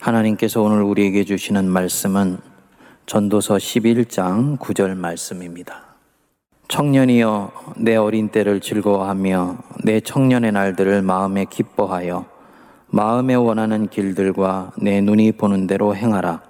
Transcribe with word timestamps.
하나님께서 0.00 0.62
오늘 0.62 0.82
우리에게 0.82 1.24
주시는 1.24 1.68
말씀은 1.68 2.38
전도서 3.06 3.56
11장 3.56 4.58
9절 4.58 4.96
말씀입니다. 4.96 5.84
청년이여 6.68 7.74
내 7.78 7.96
어린 7.96 8.28
때를 8.28 8.60
즐거워하며 8.60 9.58
내 9.84 10.00
청년의 10.00 10.52
날들을 10.52 11.02
마음에 11.02 11.44
기뻐하여 11.44 12.26
마음에 12.88 13.34
원하는 13.34 13.88
길들과 13.88 14.72
내 14.80 15.00
눈이 15.00 15.32
보는 15.32 15.66
대로 15.66 15.94
행하라. 15.94 16.42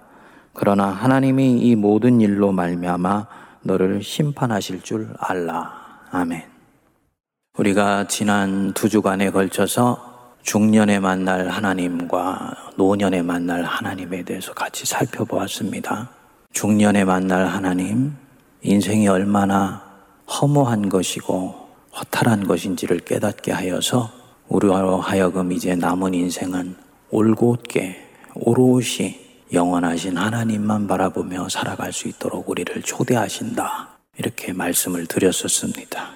그러나 0.53 0.87
하나님이 0.87 1.59
이 1.59 1.77
모든 1.77 2.21
일로 2.21 2.53
말미암아 2.53 3.27
너를 3.63 4.03
심판하실 4.03 4.83
줄 4.83 5.11
알라. 5.19 5.73
아멘. 6.11 6.43
우리가 7.59 8.07
지난 8.07 8.73
두 8.73 8.89
주간에 8.89 9.31
걸쳐서 9.31 10.16
중년에 10.47 11.01
만날 11.01 11.49
하나님과 11.49 12.71
노년에 12.77 13.21
만날 13.23 13.65
하나님에 13.65 14.23
대해서 14.23 14.55
같이 14.55 14.87
살펴보았습니다. 14.87 16.09
중년에 16.53 17.05
만날 17.05 17.47
하나님, 17.47 18.15
인생이 18.62 19.09
얼마나 19.09 19.83
허무한 20.29 20.89
것이고 20.89 21.53
허탈한 21.98 22.47
것인지를 22.47 23.01
깨닫게 23.01 23.51
하여서 23.51 24.12
우리로 24.47 24.98
하여금 24.98 25.51
이제 25.51 25.75
남은 25.75 26.15
인생은 26.15 26.77
올곧게 27.11 27.97
오롯이 28.37 29.19
영원하신 29.53 30.17
하나님만 30.17 30.87
바라보며 30.87 31.48
살아갈 31.48 31.92
수 31.92 32.06
있도록 32.06 32.48
우리를 32.48 32.83
초대하신다. 32.83 33.89
이렇게 34.17 34.53
말씀을 34.53 35.06
드렸었습니다. 35.06 36.09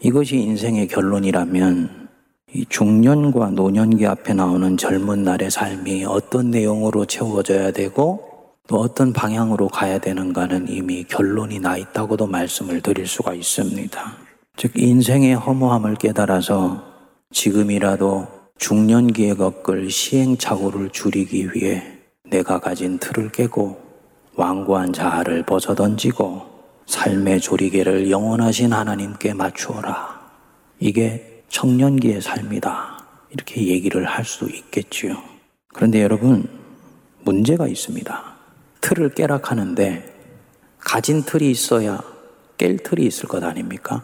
이것이 0.00 0.36
인생의 0.36 0.86
결론이라면 0.86 2.01
이 2.54 2.66
중년과 2.68 3.52
노년기 3.52 4.06
앞에 4.06 4.34
나오는 4.34 4.76
젊은 4.76 5.22
날의 5.22 5.50
삶이 5.50 6.04
어떤 6.04 6.50
내용으로 6.50 7.06
채워져야 7.06 7.70
되고 7.70 8.32
또 8.68 8.76
어떤 8.76 9.12
방향으로 9.12 9.68
가야 9.68 9.98
되는가는 9.98 10.68
이미 10.68 11.04
결론이 11.04 11.60
나 11.60 11.78
있다고도 11.78 12.26
말씀을 12.26 12.82
드릴 12.82 13.06
수가 13.06 13.32
있습니다. 13.32 14.12
즉, 14.56 14.72
인생의 14.76 15.34
허무함을 15.34 15.96
깨달아서 15.96 16.84
지금이라도 17.32 18.26
중년기에 18.58 19.34
겪을 19.34 19.90
시행착오를 19.90 20.90
줄이기 20.90 21.48
위해 21.54 21.82
내가 22.28 22.60
가진 22.60 22.98
틀을 22.98 23.32
깨고 23.32 23.80
완고한 24.36 24.92
자아를 24.92 25.44
벗어던지고 25.44 26.42
삶의 26.86 27.40
조리개를 27.40 28.10
영원하신 28.10 28.72
하나님께 28.72 29.32
맞추어라. 29.32 30.20
이게 30.78 31.31
청년기의 31.52 32.22
삶이다. 32.22 33.04
이렇게 33.30 33.66
얘기를 33.66 34.04
할 34.06 34.24
수 34.24 34.48
있겠지요. 34.50 35.16
그런데 35.74 36.02
여러분, 36.02 36.48
문제가 37.24 37.68
있습니다. 37.68 38.34
틀을 38.80 39.10
깨락하는데 39.10 40.12
가진 40.78 41.22
틀이 41.22 41.50
있어야 41.50 42.02
깰 42.58 42.82
틀이 42.82 43.06
있을 43.06 43.28
것 43.28 43.44
아닙니까? 43.44 44.02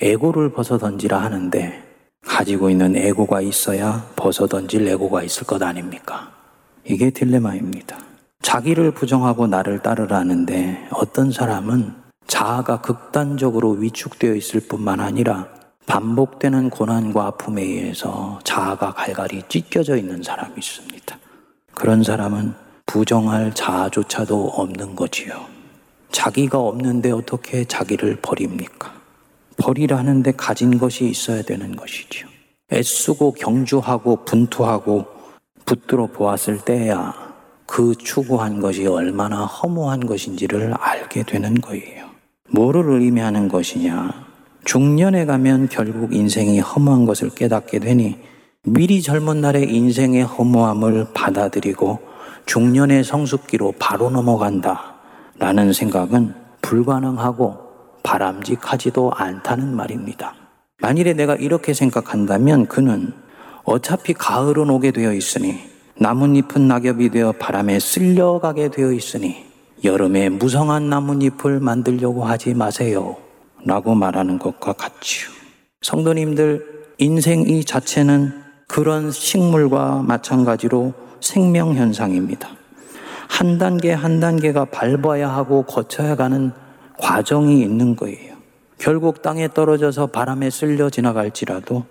에고를 0.00 0.52
벗어 0.52 0.78
던지라 0.78 1.20
하는데 1.20 1.82
가지고 2.24 2.70
있는 2.70 2.96
에고가 2.96 3.40
있어야 3.40 4.08
벗어 4.16 4.46
던질 4.46 4.86
에고가 4.88 5.22
있을 5.24 5.46
것 5.46 5.62
아닙니까? 5.62 6.32
이게 6.84 7.10
딜레마입니다. 7.10 7.98
자기를 8.42 8.92
부정하고 8.92 9.46
나를 9.48 9.80
따르라는데 9.80 10.88
어떤 10.92 11.30
사람은 11.32 11.94
자아가 12.26 12.80
극단적으로 12.80 13.72
위축되어 13.72 14.34
있을 14.34 14.60
뿐만 14.60 15.00
아니라 15.00 15.48
반복되는 15.90 16.70
고난과 16.70 17.26
아픔에 17.26 17.62
의해서 17.62 18.38
자아가 18.44 18.92
갈갈이 18.92 19.42
찢겨져 19.48 19.96
있는 19.96 20.22
사람이 20.22 20.54
있습니다. 20.56 21.18
그런 21.74 22.04
사람은 22.04 22.54
부정할 22.86 23.52
자아조차도 23.52 24.50
없는 24.50 24.94
거지요. 24.94 25.46
자기가 26.12 26.60
없는데 26.60 27.10
어떻게 27.10 27.64
자기를 27.64 28.20
버립니까? 28.22 28.92
버리라는데 29.56 30.30
가진 30.36 30.78
것이 30.78 31.08
있어야 31.08 31.42
되는 31.42 31.74
것이지요. 31.74 32.28
애쓰고 32.72 33.32
경주하고 33.32 34.24
분투하고 34.24 35.06
붙들어 35.64 36.06
보았을 36.06 36.58
때야 36.58 37.34
그 37.66 37.96
추구한 37.96 38.60
것이 38.60 38.86
얼마나 38.86 39.44
허무한 39.44 40.06
것인지를 40.06 40.72
알게 40.72 41.24
되는 41.24 41.54
거예요. 41.54 42.06
뭐를 42.48 42.88
의미하는 43.00 43.48
것이냐? 43.48 44.29
중년에 44.64 45.24
가면 45.24 45.68
결국 45.68 46.14
인생이 46.14 46.60
허무한 46.60 47.06
것을 47.06 47.30
깨닫게 47.30 47.78
되니 47.78 48.18
미리 48.62 49.00
젊은 49.00 49.40
날의 49.40 49.74
인생의 49.74 50.24
허무함을 50.24 51.08
받아들이고 51.14 51.98
중년의 52.46 53.04
성숙기로 53.04 53.74
바로 53.78 54.10
넘어간다. 54.10 54.96
라는 55.38 55.72
생각은 55.72 56.34
불가능하고 56.60 57.56
바람직하지도 58.02 59.12
않다는 59.14 59.74
말입니다. 59.74 60.34
만일에 60.80 61.14
내가 61.14 61.34
이렇게 61.34 61.72
생각한다면 61.72 62.66
그는 62.66 63.12
어차피 63.64 64.12
가을은 64.12 64.68
오게 64.68 64.90
되어 64.90 65.12
있으니 65.14 65.58
나뭇잎은 65.98 66.66
낙엽이 66.66 67.10
되어 67.10 67.32
바람에 67.32 67.78
쓸려가게 67.78 68.70
되어 68.70 68.92
있으니 68.92 69.44
여름에 69.84 70.28
무성한 70.28 70.90
나뭇잎을 70.90 71.60
만들려고 71.60 72.24
하지 72.24 72.54
마세요. 72.54 73.16
라고 73.64 73.94
말하는 73.94 74.38
것과 74.38 74.72
같지요. 74.72 75.30
성도님들, 75.82 76.86
인생 76.98 77.42
이 77.42 77.64
자체는 77.64 78.32
그런 78.68 79.10
식물과 79.10 80.02
마찬가지로 80.06 80.92
생명현상입니다. 81.20 82.48
한 83.28 83.58
단계 83.58 83.92
한 83.92 84.20
단계가 84.20 84.64
밟아야 84.66 85.28
하고 85.28 85.62
거쳐야 85.62 86.16
가는 86.16 86.52
과정이 86.98 87.62
있는 87.62 87.96
거예요. 87.96 88.36
결국 88.78 89.22
땅에 89.22 89.48
떨어져서 89.48 90.08
바람에 90.08 90.50
쓸려 90.50 90.90
지나갈지라도 90.90 91.84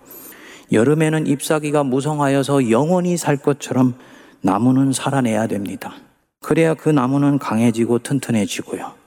여름에는 0.72 1.28
잎사귀가 1.28 1.84
무성하여서 1.84 2.70
영원히 2.70 3.18
살 3.18 3.38
것처럼 3.38 3.96
나무는 4.42 4.92
살아내야 4.92 5.48
됩니다. 5.48 5.94
그래야 6.42 6.74
그 6.74 6.90
나무는 6.90 7.40
강해지고 7.40 8.00
튼튼해지고요. 8.00 8.99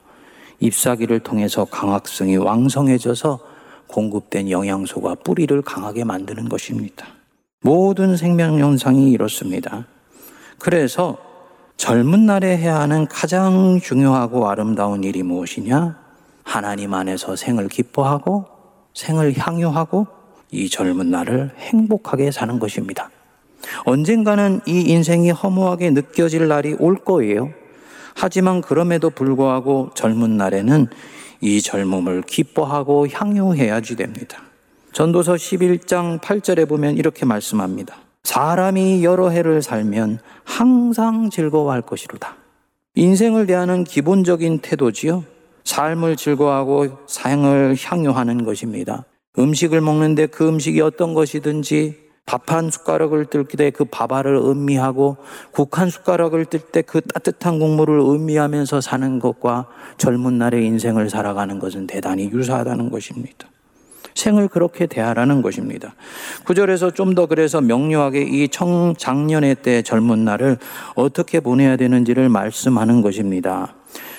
잎사귀를 0.63 1.21
통해서 1.21 1.65
강학성이 1.65 2.37
왕성해져서 2.37 3.41
공급된 3.89 4.51
영양소가 4.51 5.17
뿌리를 5.17 5.61
강하게 5.63 6.05
만드는 6.05 6.49
것입니다. 6.49 7.07
모든 7.63 8.17
생명 8.17 8.59
현상이 8.59 9.11
이렇습니다. 9.11 9.87
그래서 10.59 11.19
젊은 11.77 12.27
날에 12.27 12.57
해야 12.57 12.79
하는 12.81 13.07
가장 13.07 13.81
중요하고 13.83 14.49
아름다운 14.49 15.03
일이 15.03 15.23
무엇이냐? 15.25 16.01
하나님 16.45 16.95
안에서 16.95 17.35
생을 17.35 17.69
기뻐하고 17.69 18.47
생을 18.95 19.37
향유하고 19.37 20.07
이 20.53 20.69
젊은 20.69 21.11
날을 21.11 21.51
행복하게 21.57 22.31
사는 22.31 22.59
것입니다. 22.59 23.11
언젠가는 23.85 24.61
이 24.67 24.81
인생이 24.81 25.31
허무하게 25.31 25.91
느껴질 25.91 26.47
날이 26.47 26.77
올 26.79 26.97
거예요. 26.97 27.51
하지만 28.15 28.61
그럼에도 28.61 29.11
불구하고 29.11 29.91
젊은 29.95 30.37
날에는 30.37 30.89
이 31.41 31.61
젊음을 31.61 32.23
기뻐하고 32.23 33.09
향유해야지 33.09 33.97
됩니다. 33.97 34.43
전도서 34.93 35.35
11장 35.35 36.21
8절에 36.21 36.69
보면 36.69 36.97
이렇게 36.97 37.25
말씀합니다. 37.25 37.97
사람이 38.23 39.03
여러 39.05 39.31
해를 39.31 39.63
살면 39.63 40.21
항상 40.45 41.31
즐거워할 41.31 41.83
것이로다. 41.83 42.37
인생을 42.95 43.47
대하는 43.47 43.85
기본적인 43.85 44.61
태도지요. 44.61 45.25
삶을 45.65 46.17
즐거워하고 46.17 46.99
생을 47.07 47.75
향유하는 47.79 48.45
것입니다. 48.45 49.05
음식을 49.39 49.81
먹는데 49.81 50.27
그 50.27 50.47
음식이 50.47 50.81
어떤 50.81 51.15
것이든지 51.15 52.02
밥 52.27 52.53
한 52.53 52.71
숟가락을 52.71 53.27
뜰 53.27 53.45
때 53.45 53.71
그 53.71 53.85
밥알을 53.85 54.37
음미하고 54.37 55.17
국 55.53 55.79
한 55.79 55.91
숟가락을 55.91 56.47
뜰 56.47 56.61
때 56.61 56.83
그 56.83 57.01
따뜻한 57.01 57.59
국물을 57.59 57.99
음미하면서 57.99 58.81
사는 58.81 59.19
것과 59.19 59.67
젊은 59.99 60.39
날의 60.39 60.65
인생을 60.65 61.11
살아가는 61.11 61.59
것은 61.59 61.87
대단히 61.87 62.31
유사하다는 62.31 62.91
것입니다. 62.91 63.49
생을 64.15 64.49
그렇게 64.49 64.87
대하라는 64.87 65.41
것입니다. 65.43 65.95
구절에서 66.45 66.91
좀 66.93 67.15
더 67.15 67.27
그래서 67.27 67.61
명료하게 67.61 68.23
이 68.23 68.49
청장년의 68.49 69.57
때 69.63 69.83
젊은 69.83 70.25
날을 70.25 70.59
어떻게 70.95 71.41
보내야 71.41 71.77
되는지를 71.77 72.29
말씀하는 72.29 73.01
것입니다. 73.03 73.75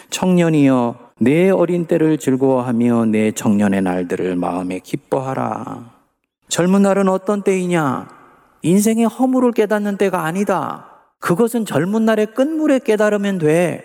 청년이여 0.09 0.95
내 1.19 1.49
어린 1.51 1.85
때를 1.85 2.17
즐거워하며 2.17 3.05
내 3.05 3.31
청년의 3.31 3.81
날들을 3.83 4.35
마음에 4.35 4.79
기뻐하라. 4.79 5.92
젊은 6.49 6.81
날은 6.81 7.09
어떤 7.09 7.41
때이냐? 7.41 8.07
인생의 8.61 9.05
허물을 9.05 9.51
깨닫는 9.51 9.97
때가 9.97 10.23
아니다. 10.23 10.89
그것은 11.19 11.65
젊은 11.65 12.05
날의 12.05 12.33
끝물에 12.33 12.79
깨달으면 12.79 13.37
돼. 13.37 13.83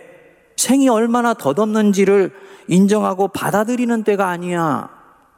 생이 0.57 0.89
얼마나 0.89 1.35
덧없는지를 1.35 2.33
인정하고 2.67 3.29
받아들이는 3.29 4.05
때가 4.05 4.29
아니야. 4.29 4.91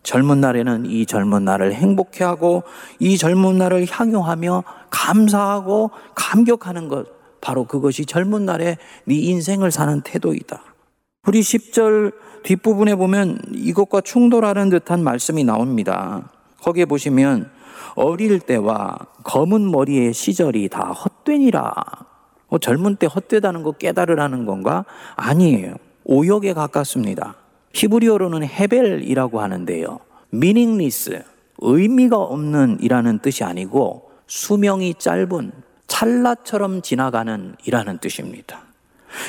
젊은 0.02 0.40
날에는 0.40 0.86
이 0.86 1.04
젊은 1.04 1.44
날을 1.44 1.74
행복해하고 1.74 2.62
이 2.98 3.18
젊은 3.18 3.58
날을 3.58 3.86
향유하며 3.88 4.64
감사하고 4.88 5.90
감격하는 6.14 6.88
것. 6.88 7.06
바로 7.40 7.64
그것이 7.64 8.06
젊은 8.06 8.44
날에 8.44 8.76
네 9.04 9.14
인생을 9.14 9.70
사는 9.70 10.00
태도이다. 10.02 10.62
우리 11.26 11.40
10절 11.40 12.12
뒷부분에 12.42 12.94
보면 12.94 13.40
이것과 13.52 14.00
충돌하는 14.00 14.70
듯한 14.70 15.02
말씀이 15.04 15.44
나옵니다. 15.44 16.30
거기에 16.62 16.84
보시면 16.84 17.50
어릴 17.94 18.40
때와 18.40 18.96
검은 19.24 19.70
머리의 19.70 20.12
시절이 20.12 20.68
다 20.68 20.92
헛되니라. 20.92 21.72
뭐 22.48 22.58
젊은 22.58 22.96
때 22.96 23.06
헛되다는 23.06 23.62
거 23.62 23.72
깨달으라는 23.72 24.44
건가? 24.46 24.84
아니에요. 25.16 25.74
오역에 26.04 26.52
가깝습니다. 26.52 27.36
히브리어로는 27.72 28.44
헤벨이라고 28.44 29.40
하는데요. 29.40 30.00
meaningless, 30.34 31.22
의미가 31.58 32.16
없는 32.16 32.78
이라는 32.80 33.20
뜻이 33.20 33.44
아니고 33.44 34.10
수명이 34.26 34.94
짧은 34.98 35.52
찰나처럼 35.86 36.82
지나가는 36.82 37.54
이라는 37.64 37.98
뜻입니다. 37.98 38.62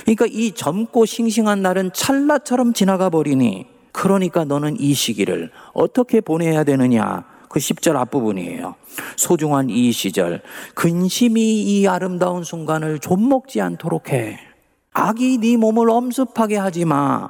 그러니까 0.03 0.25
이 0.29 0.51
젊고 0.53 1.05
싱싱한 1.05 1.61
날은 1.61 1.91
찰나처럼 1.93 2.73
지나가 2.73 3.09
버리니 3.09 3.67
그러니까 3.91 4.45
너는 4.45 4.79
이 4.79 4.93
시기를 4.93 5.51
어떻게 5.73 6.21
보내야 6.21 6.63
되느냐 6.63 7.25
그 7.51 7.59
10절 7.59 7.97
앞부분이에요. 7.97 8.75
소중한 9.17 9.69
이 9.69 9.91
시절, 9.91 10.41
근심이 10.73 11.63
이 11.63 11.87
아름다운 11.87 12.43
순간을 12.43 12.99
좀먹지 12.99 13.59
않도록 13.59 14.11
해. 14.11 14.39
악이 14.93 15.39
네 15.39 15.57
몸을 15.57 15.89
엄습하게 15.89 16.55
하지 16.55 16.85
마. 16.85 17.29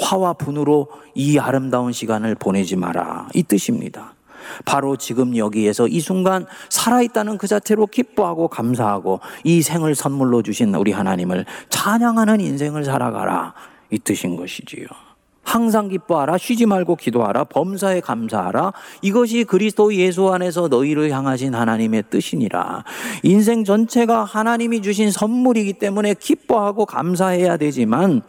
화와 0.00 0.32
분으로 0.32 0.88
이 1.14 1.38
아름다운 1.38 1.92
시간을 1.92 2.34
보내지 2.34 2.74
마라. 2.74 3.28
이 3.34 3.44
뜻입니다. 3.44 4.14
바로 4.64 4.96
지금 4.96 5.36
여기에서 5.36 5.86
이 5.86 6.00
순간 6.00 6.46
살아있다는 6.70 7.38
그 7.38 7.46
자체로 7.46 7.86
기뻐하고 7.86 8.48
감사하고 8.48 9.20
이 9.44 9.62
생을 9.62 9.94
선물로 9.94 10.42
주신 10.42 10.74
우리 10.74 10.90
하나님을 10.90 11.44
찬양하는 11.68 12.40
인생을 12.40 12.84
살아가라. 12.84 13.54
이 13.90 13.98
뜻인 13.98 14.36
것이지요. 14.36 14.86
항상 15.50 15.88
기뻐하라, 15.88 16.38
쉬지 16.38 16.64
말고 16.64 16.94
기도하라, 16.94 17.42
범사에 17.44 17.98
감사하라. 18.00 18.72
이것이 19.02 19.42
그리스도 19.42 19.92
예수 19.96 20.32
안에서 20.32 20.68
너희를 20.68 21.10
향하신 21.10 21.56
하나님의 21.56 22.04
뜻이니라. 22.08 22.84
인생 23.24 23.64
전체가 23.64 24.22
하나님이 24.22 24.80
주신 24.80 25.10
선물이기 25.10 25.72
때문에 25.72 26.14
기뻐하고 26.14 26.86
감사해야 26.86 27.56
되지만 27.56 28.22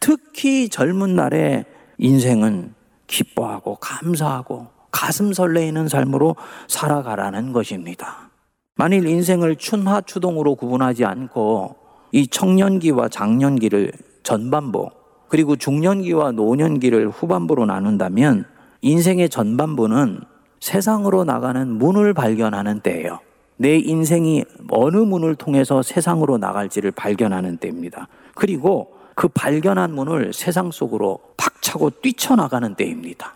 특히 0.00 0.68
젊은 0.68 1.14
날에 1.14 1.64
인생은 1.98 2.74
기뻐하고 3.06 3.76
감사하고 3.76 4.66
가슴 4.90 5.32
설레이는 5.32 5.86
삶으로 5.86 6.34
살아가라는 6.66 7.52
것입니다. 7.52 8.30
만일 8.74 9.06
인생을 9.06 9.54
춘하 9.56 10.00
추동으로 10.00 10.56
구분하지 10.56 11.04
않고 11.04 11.76
이 12.10 12.26
청년기와 12.26 13.08
장년기를 13.10 13.92
전반부 14.24 14.97
그리고 15.28 15.56
중년기와 15.56 16.32
노년기를 16.32 17.10
후반부로 17.10 17.66
나눈다면 17.66 18.44
인생의 18.82 19.28
전반부는 19.28 20.20
세상으로 20.60 21.24
나가는 21.24 21.68
문을 21.68 22.14
발견하는 22.14 22.80
때예요. 22.80 23.20
내 23.56 23.76
인생이 23.76 24.44
어느 24.70 24.96
문을 24.96 25.34
통해서 25.34 25.82
세상으로 25.82 26.38
나갈지를 26.38 26.92
발견하는 26.92 27.58
때입니다. 27.58 28.08
그리고 28.34 28.92
그 29.14 29.26
발견한 29.28 29.94
문을 29.94 30.32
세상 30.32 30.70
속으로 30.70 31.18
박차고 31.36 31.90
뛰쳐나가는 32.02 32.74
때입니다. 32.76 33.34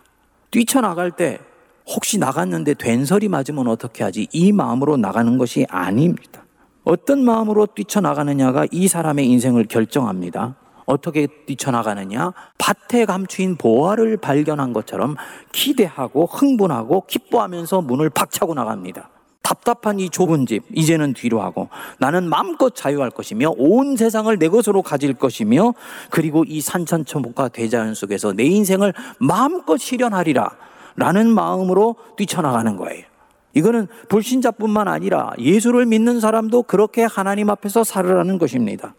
뛰쳐나갈 0.49 1.11
때 1.11 1.39
혹시 1.85 2.17
나갔는데 2.17 2.75
된설이 2.75 3.27
맞으면 3.27 3.67
어떻게 3.67 4.05
하지? 4.05 4.27
이 4.31 4.53
마음으로 4.53 4.95
나가는 4.95 5.37
것이 5.37 5.65
아닙니다. 5.69 6.45
어떤 6.85 7.23
마음으로 7.25 7.65
뛰쳐나가느냐가 7.65 8.65
이 8.71 8.87
사람의 8.87 9.27
인생을 9.27 9.65
결정합니다. 9.65 10.55
어떻게 10.85 11.27
뛰쳐나가느냐? 11.45 12.33
밭에 12.57 13.05
감추인 13.05 13.55
보화를 13.57 14.17
발견한 14.17 14.73
것처럼 14.73 15.15
기대하고 15.51 16.25
흥분하고 16.25 17.05
기뻐하면서 17.07 17.81
문을 17.81 18.09
박차고 18.09 18.53
나갑니다. 18.53 19.09
답답한 19.41 19.99
이 19.99 20.09
좁은 20.09 20.45
집, 20.45 20.63
이제는 20.73 21.13
뒤로 21.13 21.41
하고 21.41 21.67
나는 21.99 22.27
마음껏 22.27 22.73
자유할 22.73 23.11
것이며 23.11 23.53
온 23.57 23.97
세상을 23.97 24.35
내 24.39 24.47
것으로 24.47 24.81
가질 24.81 25.13
것이며 25.13 25.73
그리고 26.09 26.45
이 26.47 26.61
산천초목과 26.61 27.49
대자연 27.49 27.93
속에서 27.93 28.33
내 28.33 28.45
인생을 28.45 28.93
마음껏 29.19 29.77
실현하리라 29.77 30.49
라는 30.95 31.27
마음으로 31.27 31.95
뛰쳐나가는 32.15 32.77
거예요. 32.77 33.05
이거는 33.53 33.87
불신자뿐만 34.09 34.87
아니라 34.87 35.31
예수를 35.37 35.85
믿는 35.85 36.19
사람도 36.19 36.63
그렇게 36.63 37.03
하나님 37.03 37.49
앞에서 37.49 37.83
살으라는 37.83 38.37
것입니다. 38.37 38.95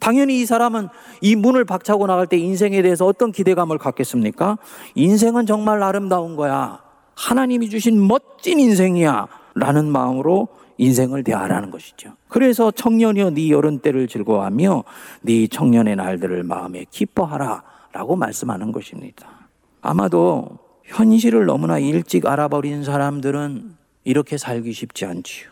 당연히 0.00 0.40
이 0.40 0.46
사람은 0.46 0.88
이 1.20 1.36
문을 1.36 1.64
박차고 1.64 2.06
나갈 2.06 2.26
때 2.26 2.36
인생에 2.36 2.82
대해서 2.82 3.06
어떤 3.06 3.32
기대감을 3.32 3.78
갖겠습니까? 3.78 4.58
인생은 4.94 5.46
정말 5.46 5.82
아름다운 5.82 6.36
거야. 6.36 6.82
하나님이 7.14 7.70
주신 7.70 8.06
멋진 8.06 8.60
인생이야. 8.60 9.28
라는 9.54 9.86
마음으로 9.86 10.48
인생을 10.78 11.22
대하라는 11.22 11.70
것이죠. 11.70 12.14
그래서 12.28 12.70
청년이여 12.70 13.30
네 13.30 13.50
여름 13.50 13.78
때를 13.78 14.08
즐거워하며 14.08 14.84
네 15.22 15.46
청년의 15.46 15.96
날들을 15.96 16.42
마음에 16.42 16.84
기뻐하라 16.90 17.62
라고 17.92 18.16
말씀하는 18.16 18.72
것입니다. 18.72 19.48
아마도 19.80 20.58
현실을 20.82 21.46
너무나 21.46 21.78
일찍 21.78 22.26
알아버린 22.26 22.82
사람들은 22.82 23.76
이렇게 24.02 24.36
살기 24.36 24.72
쉽지 24.72 25.06
않지요. 25.06 25.50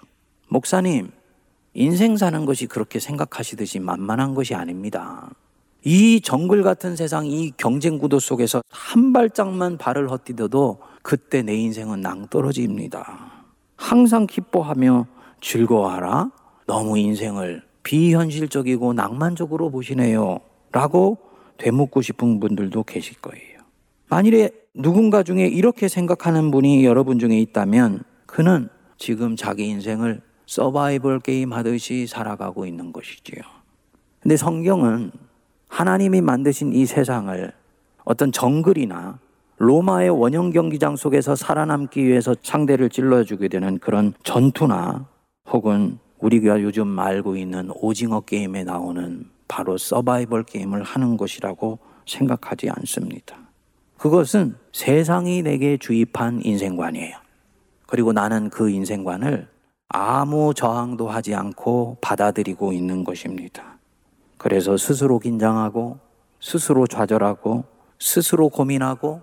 목사님, 0.49 1.11
인생 1.75 2.17
사는 2.17 2.45
것이 2.45 2.67
그렇게 2.67 2.99
생각하시듯이 2.99 3.79
만만한 3.79 4.35
것이 4.35 4.55
아닙니다. 4.55 5.31
이 5.85 6.21
정글 6.21 6.63
같은 6.63 6.95
세상, 6.97 7.27
이 7.27 7.53
경쟁 7.57 7.99
구도 7.99 8.19
속에서 8.19 8.63
한 8.71 9.13
발짝만 9.13 9.79
발을 9.79 10.11
헛디뎌도 10.11 10.79
그때 11.03 11.43
내 11.43 11.55
인생은 11.57 12.01
낭떠러집니다. 12.01 13.43
항상 13.77 14.27
기뻐하며 14.27 15.07
즐거워하라. 15.41 16.31
너무 16.67 16.99
인생을 16.99 17.63
비현실적이고 17.83 18.93
낭만적으로 18.93 19.71
보시네요. 19.71 20.41
라고 20.71 21.19
되묻고 21.59 22.01
싶은 22.01 22.39
분들도 22.39 22.85
계실 22.85 23.21
거예요. 23.21 23.61
만일에 24.09 24.51
누군가 24.75 25.23
중에 25.23 25.47
이렇게 25.47 25.89
생각하는 25.89 26.51
분이 26.51 26.85
여러분 26.85 27.19
중에 27.19 27.39
있다면 27.41 28.05
그는 28.27 28.69
지금 28.99 29.37
자기 29.37 29.67
인생을 29.67 30.23
서바이벌 30.53 31.21
게임 31.21 31.55
하듯이 31.55 32.07
살아가고 32.07 32.67
있는 32.67 32.93
것이지요. 32.93 33.41
근데 34.21 34.37
성경은 34.37 35.11
하나님이 35.69 36.21
만드신 36.21 36.75
이 36.75 36.85
세상을 36.85 37.51
어떤 38.05 38.31
정글이나 38.33 39.19
로마의 39.57 40.11
원형 40.11 40.51
경기장 40.51 40.97
속에서 40.97 41.35
살아남기 41.35 42.05
위해서 42.05 42.37
상대를 42.43 42.91
찔러주게 42.91 43.49
되는 43.49 43.79
그런 43.79 44.13
전투나 44.25 45.07
혹은 45.49 45.99
우리가 46.19 46.61
요즘 46.61 46.99
알고 46.99 47.37
있는 47.37 47.71
오징어 47.75 48.21
게임에 48.21 48.65
나오는 48.65 49.25
바로 49.49 49.79
서바이벌 49.79 50.43
게임을 50.43 50.83
하는 50.83 51.17
것이라고 51.17 51.79
생각하지 52.07 52.69
않습니다. 52.69 53.39
그것은 53.97 54.57
세상이 54.75 55.41
내게 55.41 55.79
주입한 55.79 56.43
인생관이에요. 56.45 57.17
그리고 57.87 58.13
나는 58.13 58.51
그 58.51 58.69
인생관을 58.69 59.49
아무 59.95 60.55
저항도 60.55 61.09
하지 61.09 61.35
않고 61.35 61.99
받아들이고 62.01 62.73
있는 62.73 63.05
것입니다. 63.05 63.77
그래서 64.39 64.79
스스로 64.79 65.19
긴장하고, 65.19 65.99
스스로 66.41 66.87
좌절하고, 66.87 67.65
스스로 67.99 68.49
고민하고, 68.49 69.21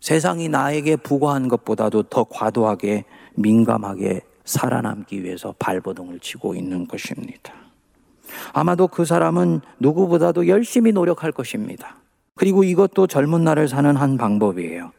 세상이 0.00 0.48
나에게 0.48 0.96
부과한 0.96 1.48
것보다도 1.48 2.04
더 2.04 2.24
과도하게 2.24 3.04
민감하게 3.36 4.20
살아남기 4.44 5.24
위해서 5.24 5.54
발버둥을 5.58 6.20
치고 6.20 6.54
있는 6.56 6.86
것입니다. 6.86 7.54
아마도 8.52 8.88
그 8.88 9.04
사람은 9.06 9.62
누구보다도 9.80 10.46
열심히 10.48 10.92
노력할 10.92 11.32
것입니다. 11.32 11.96
그리고 12.34 12.64
이것도 12.64 13.06
젊은 13.06 13.44
날을 13.44 13.68
사는 13.68 13.96
한 13.96 14.18
방법이에요. 14.18 14.92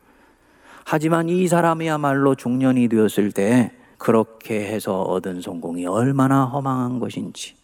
하지만 0.85 1.29
이 1.29 1.47
사람이야말로 1.47 2.35
중년이 2.35 2.87
되었을 2.87 3.31
때 3.31 3.71
그렇게 4.03 4.65
해서 4.67 5.01
얻은 5.01 5.39
성공이 5.39 5.85
얼마나 5.85 6.43
허망한 6.43 6.99
것인지, 6.99 7.55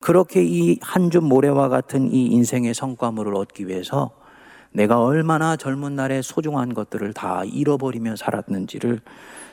그렇게 0.00 0.42
이 0.42 0.76
한 0.82 1.08
줌 1.08 1.22
모래와 1.28 1.68
같은 1.68 2.12
이 2.12 2.26
인생의 2.26 2.74
성과물을 2.74 3.32
얻기 3.36 3.68
위해서 3.68 4.10
내가 4.72 5.00
얼마나 5.00 5.54
젊은 5.56 5.94
날에 5.94 6.20
소중한 6.20 6.74
것들을 6.74 7.12
다 7.12 7.44
잃어버리며 7.44 8.16
살았는지를 8.16 9.02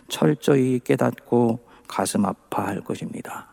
철저히 0.08 0.80
깨닫고 0.84 1.60
가슴 1.88 2.26
아파할 2.26 2.82
것입니다. 2.82 3.50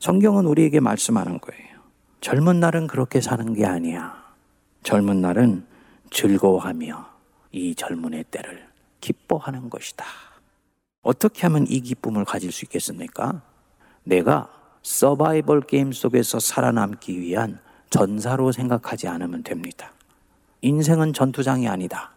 성경은 0.00 0.46
우리에게 0.46 0.80
말씀하는 0.80 1.38
거예요. 1.38 1.76
젊은 2.20 2.58
날은 2.58 2.88
그렇게 2.88 3.20
사는 3.20 3.54
게 3.54 3.64
아니야. 3.64 4.20
젊은 4.82 5.20
날은 5.20 5.64
즐거워하며 6.10 7.06
이 7.52 7.76
젊은의 7.76 8.24
때를 8.32 8.66
기뻐하는 9.00 9.70
것이다. 9.70 10.04
어떻게 11.06 11.42
하면 11.42 11.66
이 11.68 11.80
기쁨을 11.80 12.24
가질 12.24 12.50
수 12.50 12.64
있겠습니까? 12.64 13.40
내가 14.02 14.48
서바이벌 14.82 15.60
게임 15.60 15.92
속에서 15.92 16.40
살아남기 16.40 17.20
위한 17.20 17.60
전사로 17.90 18.50
생각하지 18.50 19.06
않으면 19.06 19.44
됩니다. 19.44 19.92
인생은 20.62 21.12
전투장이 21.12 21.68
아니다. 21.68 22.10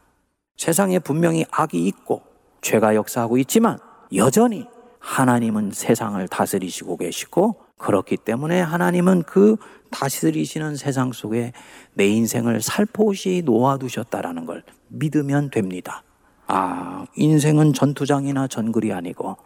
세상에 0.57 0.97
분명히 0.97 1.45
악이 1.51 1.85
있고 1.85 2.23
죄가 2.61 2.95
역사하고 2.95 3.37
있지만 3.37 3.77
여전히 4.15 4.65
하나님은 4.97 5.69
세상을 5.71 6.27
다스리시고 6.27 6.97
계시고 6.97 7.61
그렇기 7.77 8.17
때문에 8.17 8.59
하나님은 8.59 9.21
그 9.21 9.55
다스리시는 9.91 10.77
세상 10.77 11.11
속에 11.11 11.53
내 11.93 12.07
인생을 12.07 12.61
살포시 12.61 13.43
놓아두셨다라는 13.45 14.47
걸 14.47 14.63
믿으면 14.87 15.51
됩니다. 15.51 16.03
아, 16.51 17.05
인생은 17.15 17.73
전투장이나 17.73 18.47
전글이 18.47 18.91
아니고 18.91 19.37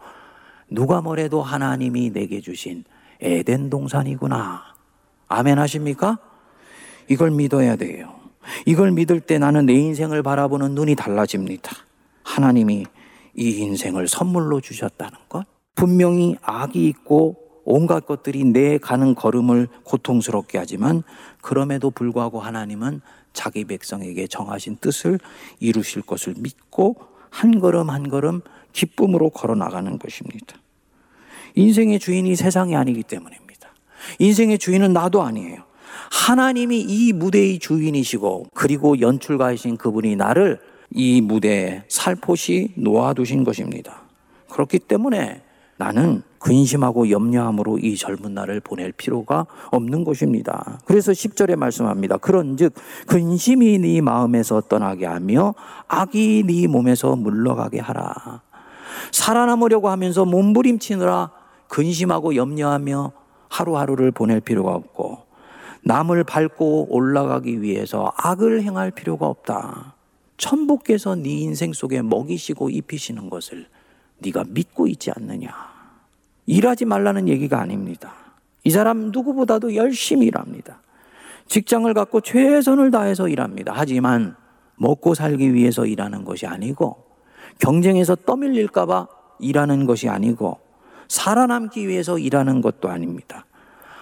누가 0.72 1.02
뭐래도 1.02 1.42
하나님이 1.42 2.12
내게 2.12 2.40
주신 2.40 2.86
에덴 3.20 3.70
동산이구나. 3.70 4.64
아멘 5.28 5.60
하십니까? 5.60 6.18
이걸 7.10 7.32
믿어야 7.32 7.76
돼요. 7.76 8.14
이걸 8.66 8.92
믿을 8.92 9.20
때 9.20 9.38
나는 9.38 9.66
내 9.66 9.74
인생을 9.74 10.24
바라보는 10.24 10.76
눈이 10.76 10.96
달라집니다. 10.96 11.76
하나님이 12.24 12.86
이 13.36 13.50
인생을 13.50 14.08
선물로 14.08 14.62
주셨다는 14.62 15.18
것. 15.28 15.46
분명히 15.76 16.38
악이 16.42 16.88
있고 16.88 17.36
온갖 17.66 18.06
것들이 18.06 18.46
내 18.46 18.78
가는 18.78 19.14
걸음을 19.14 19.68
고통스럽게 19.84 20.58
하지만 20.58 21.04
그럼에도 21.42 21.92
불구하고 21.92 22.40
하나님은 22.40 23.02
자기 23.34 23.66
백성에게 23.66 24.28
정하신 24.28 24.78
뜻을 24.78 25.20
이루실 25.60 26.04
것을 26.04 26.36
믿고 26.38 26.96
한 27.30 27.60
걸음 27.60 27.90
한 27.90 28.10
걸음 28.10 28.42
기쁨으로 28.72 29.30
걸어 29.30 29.56
나가는 29.56 29.98
것입니다. 29.98 30.56
인생의 31.56 32.00
주인이 32.00 32.36
세상이 32.36 32.76
아니기 32.76 33.04
때문입니다. 33.04 33.70
인생의 34.20 34.60
주인은 34.60 34.94
나도 34.94 35.22
아니에요. 35.22 35.64
하나님이 36.12 36.82
이 36.82 37.14
무대의 37.14 37.60
주인이시고 37.60 38.48
그리고 38.54 39.00
연출가이신 39.00 39.78
그분이 39.78 40.16
나를 40.16 40.60
이 40.92 41.22
무대에 41.22 41.84
살포시 41.88 42.74
놓아두신 42.76 43.44
것입니다. 43.44 44.04
그렇기 44.50 44.80
때문에 44.80 45.42
나는 45.78 46.22
근심하고 46.44 47.10
염려함으로 47.10 47.80
이 47.80 47.96
젊은 47.96 48.34
날을 48.34 48.60
보낼 48.60 48.92
필요가 48.92 49.46
없는 49.72 50.04
것입니다. 50.04 50.80
그래서 50.84 51.14
10절에 51.14 51.56
말씀합니다. 51.56 52.18
그런즉 52.18 52.74
근심이 53.08 53.80
네 53.80 54.02
마음에서 54.02 54.60
떠나게 54.60 55.06
하며 55.06 55.56
악이 55.88 56.44
네 56.46 56.68
몸에서 56.68 57.16
물러가게 57.16 57.80
하라. 57.80 58.42
살아남으려고 59.12 59.88
하면서 59.88 60.26
몸부림치느라 60.26 61.32
근심하고 61.70 62.36
염려하며 62.36 63.14
하루하루를 63.48 64.12
보낼 64.12 64.42
필요가 64.42 64.74
없고 64.74 65.20
남을 65.84 66.26
밟고 66.26 66.88
올라가기 66.94 67.62
위해서 67.62 68.12
악을 68.18 68.64
행할 68.64 68.92
필요가 68.92 69.28
없다. 69.28 69.96
천부께서 70.36 71.16
네 71.16 71.30
인생 71.30 71.72
속에 71.72 72.02
먹이시고 72.02 72.70
입히시는 72.70 73.30
것을 73.30 73.68
네가 74.18 74.44
믿고 74.50 74.88
있지 74.88 75.10
않느냐. 75.12 75.73
일하지 76.46 76.86
말라는 76.86 77.28
얘기가 77.28 77.60
아닙니다. 77.60 78.14
이 78.64 78.70
사람 78.70 79.12
누구보다도 79.12 79.76
열심히 79.76 80.28
일합니다. 80.28 80.82
직장을 81.48 81.92
갖고 81.94 82.22
최선을 82.22 82.92
다해서 82.92 83.28
일합니다. 83.28 83.74
하지만 83.76 84.36
먹고 84.76 85.14
살기 85.14 85.54
위해서 85.54 85.86
일하는 85.86 86.24
것이 86.24 86.48
아니고 86.48 87.04
경쟁에서 87.60 88.16
떠밀릴까봐 88.16 89.08
일하는 89.40 89.86
것이 89.86 90.10
아니고 90.10 90.60
살아남기 91.08 91.88
위해서 91.88 92.18
일하는 92.18 92.62
것도 92.62 92.90
아닙니다. 92.90 93.46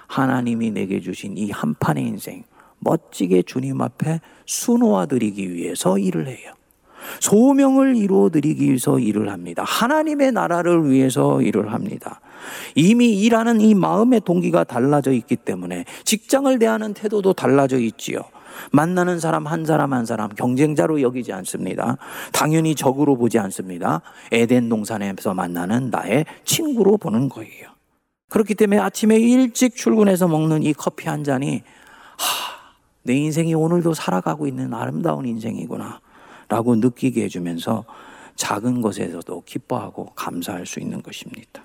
하나님이 0.08 0.72
내게 0.72 1.00
주신 1.02 1.38
이 1.38 1.52
한판의 1.52 2.06
인생 2.06 2.44
멋지게 2.80 3.44
주님 3.44 3.82
앞에 3.82 4.20
수놓아 4.46 5.06
드리기 5.06 5.54
위해서 5.54 5.98
일을 5.98 6.28
해요. 6.28 6.54
소명을 7.20 7.96
이루어 7.96 8.30
드리기 8.30 8.66
위해서 8.66 9.00
일을 9.00 9.30
합니다. 9.30 9.64
하나님의 9.66 10.32
나라를 10.32 10.90
위해서 10.90 11.42
일을 11.42 11.74
합니다. 11.74 12.22
이미 12.76 13.20
일하는 13.22 13.62
이 13.62 13.74
마음의 13.76 14.22
동기가 14.26 14.64
달라져 14.64 15.12
있기 15.12 15.36
때문에 15.36 15.86
직장을 16.04 16.58
대하는 16.60 16.94
태도도 16.94 17.34
달라져 17.34 17.78
있지요. 17.80 18.22
만나는 18.72 19.20
사람 19.20 19.48
한 19.48 19.66
사람 19.66 19.94
한 19.94 20.06
사람 20.06 20.30
경쟁자로 20.30 21.02
여기지 21.02 21.34
않습니다. 21.34 21.98
당연히 22.32 22.76
적으로 22.76 23.16
보지 23.16 23.40
않습니다. 23.40 24.02
에덴 24.32 24.70
동산에서 24.70 25.34
만나는 25.34 25.90
나의 25.90 26.26
친구로 26.44 26.98
보는 26.98 27.30
거예요. 27.30 27.70
그렇기 28.30 28.56
때문에 28.56 28.80
아침에 28.80 29.18
일찍 29.18 29.76
출근해서 29.76 30.28
먹는 30.28 30.64
이 30.64 30.74
커피 30.74 31.10
한 31.10 31.24
잔이 31.24 31.64
하, 32.18 32.62
내 33.04 33.14
인생이 33.14 33.54
오늘도 33.54 33.94
살아가고 33.94 34.48
있는 34.48 34.74
아름다운 34.74 35.26
인생이구나 35.26 36.00
라고 36.52 36.76
느끼게 36.76 37.24
해주면서 37.24 37.86
작은 38.36 38.82
것에서도 38.82 39.44
기뻐하고 39.46 40.08
감사할 40.16 40.66
수 40.66 40.82
있는 40.82 41.02
것입니다. 41.02 41.64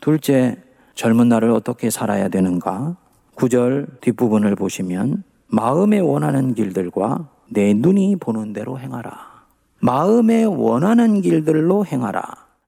둘째, 0.00 0.56
젊은 0.94 1.28
날을 1.28 1.50
어떻게 1.50 1.90
살아야 1.90 2.28
되는가? 2.28 2.96
구절 3.34 3.86
뒷부분을 4.00 4.56
보시면 4.56 5.22
마음에 5.48 5.98
원하는 5.98 6.54
길들과 6.54 7.28
내 7.50 7.74
눈이 7.74 8.16
보는 8.16 8.54
대로 8.54 8.78
행하라. 8.78 9.44
마음에 9.80 10.44
원하는 10.44 11.20
길들로 11.20 11.84
행하라. 11.84 12.22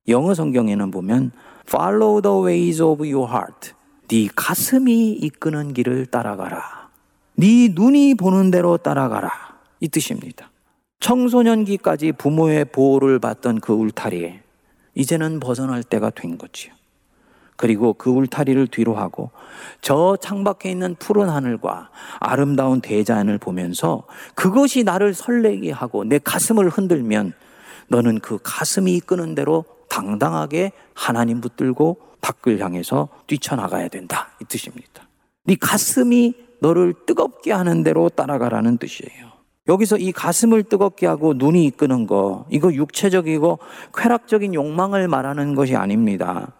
영어 0.08 0.34
성경에는 0.34 0.90
보면 0.90 1.32
Follow 1.66 2.20
the 2.20 2.44
ways 2.44 2.82
of 2.82 3.02
your 3.02 3.26
heart. 3.26 3.72
네 4.08 4.28
가슴이 4.36 5.12
이끄는 5.12 5.72
길을 5.72 6.06
따라가라. 6.06 6.90
네 7.36 7.72
눈이 7.74 8.16
보는 8.16 8.50
대로 8.50 8.76
따라가라. 8.76 9.30
이 9.80 9.88
뜻입니다. 9.88 10.50
청소년기까지 11.00 12.12
부모의 12.12 12.66
보호를 12.66 13.18
받던 13.18 13.60
그 13.60 13.72
울타리에 13.72 14.40
이제는 14.94 15.40
벗어날 15.40 15.82
때가 15.82 16.10
된 16.10 16.38
거지요. 16.38 16.72
그리고 17.56 17.92
그 17.92 18.10
울타리를 18.10 18.68
뒤로 18.68 18.94
하고 18.94 19.30
저 19.80 20.16
창밖에 20.20 20.70
있는 20.70 20.94
푸른 20.96 21.28
하늘과 21.28 21.90
아름다운 22.20 22.80
대자연을 22.80 23.38
보면서 23.38 24.04
그것이 24.34 24.84
나를 24.84 25.12
설레게 25.12 25.72
하고 25.72 26.04
내 26.04 26.18
가슴을 26.18 26.68
흔들면 26.68 27.32
너는 27.88 28.20
그 28.20 28.38
가슴이 28.42 28.94
이끄는 28.94 29.34
대로 29.34 29.64
당당하게 29.88 30.72
하나님 30.94 31.40
붙들고 31.40 31.98
밖을 32.20 32.60
향해서 32.60 33.08
뛰쳐나가야 33.26 33.88
된다. 33.88 34.30
이 34.40 34.44
뜻입니다. 34.44 35.08
네 35.44 35.56
가슴이 35.58 36.34
너를 36.60 36.94
뜨겁게 37.06 37.52
하는 37.52 37.82
대로 37.82 38.08
따라가라는 38.08 38.78
뜻이에요. 38.78 39.27
여기서 39.68 39.98
이 39.98 40.12
가슴을 40.12 40.64
뜨겁게 40.64 41.06
하고 41.06 41.34
눈이 41.34 41.64
이끄는 41.66 42.06
거, 42.06 42.46
이거 42.50 42.72
육체적이고 42.72 43.58
쾌락적인 43.94 44.54
욕망을 44.54 45.08
말하는 45.08 45.54
것이 45.54 45.76
아닙니다. 45.76 46.52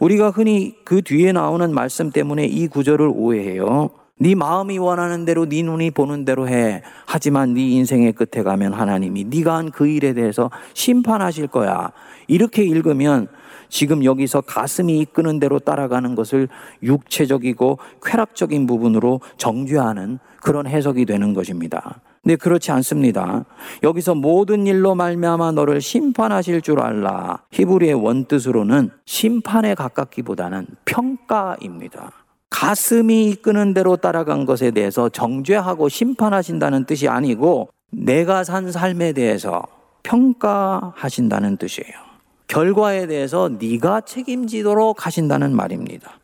우리가 0.00 0.30
흔히 0.30 0.74
그 0.84 1.02
뒤에 1.02 1.32
나오는 1.32 1.72
말씀 1.72 2.10
때문에 2.10 2.46
이 2.46 2.66
구절을 2.66 3.12
오해해요. 3.14 3.90
네 4.18 4.34
마음이 4.34 4.78
원하는 4.78 5.26
대로 5.26 5.46
네 5.46 5.62
눈이 5.62 5.90
보는 5.90 6.24
대로 6.24 6.48
해. 6.48 6.82
하지만 7.04 7.52
네 7.52 7.68
인생의 7.68 8.12
끝에 8.12 8.42
가면 8.42 8.72
하나님이 8.72 9.24
네가 9.24 9.54
한 9.54 9.70
그 9.70 9.86
일에 9.86 10.14
대해서 10.14 10.50
심판하실 10.72 11.48
거야. 11.48 11.92
이렇게 12.26 12.62
읽으면 12.64 13.28
지금 13.68 14.04
여기서 14.04 14.40
가슴이 14.40 14.98
이끄는 15.00 15.38
대로 15.38 15.58
따라가는 15.58 16.14
것을 16.14 16.48
육체적이고 16.82 17.78
쾌락적인 18.02 18.66
부분으로 18.66 19.20
정죄하는 19.36 20.18
그런 20.40 20.66
해석이 20.66 21.04
되는 21.04 21.34
것입니다. 21.34 22.00
근데 22.26 22.34
그렇지 22.34 22.72
않습니다. 22.72 23.44
여기서 23.84 24.16
모든 24.16 24.66
일로 24.66 24.96
말미암아 24.96 25.52
너를 25.52 25.80
심판하실 25.80 26.60
줄 26.60 26.80
알라. 26.80 27.44
히브리의 27.52 27.94
원뜻으로는 27.94 28.90
심판에 29.04 29.76
가깝기보다는 29.76 30.66
평가입니다. 30.86 32.10
가슴이 32.50 33.26
이끄는 33.26 33.74
대로 33.74 33.96
따라간 33.96 34.44
것에 34.44 34.72
대해서 34.72 35.08
정죄하고 35.08 35.88
심판하신다는 35.88 36.84
뜻이 36.86 37.06
아니고 37.06 37.68
내가 37.92 38.42
산 38.42 38.72
삶에 38.72 39.12
대해서 39.12 39.62
평가하신다는 40.02 41.58
뜻이에요. 41.58 41.92
결과에 42.48 43.06
대해서 43.06 43.48
네가 43.56 44.00
책임지도록 44.00 45.06
하신다는 45.06 45.54
말입니다. 45.54 46.18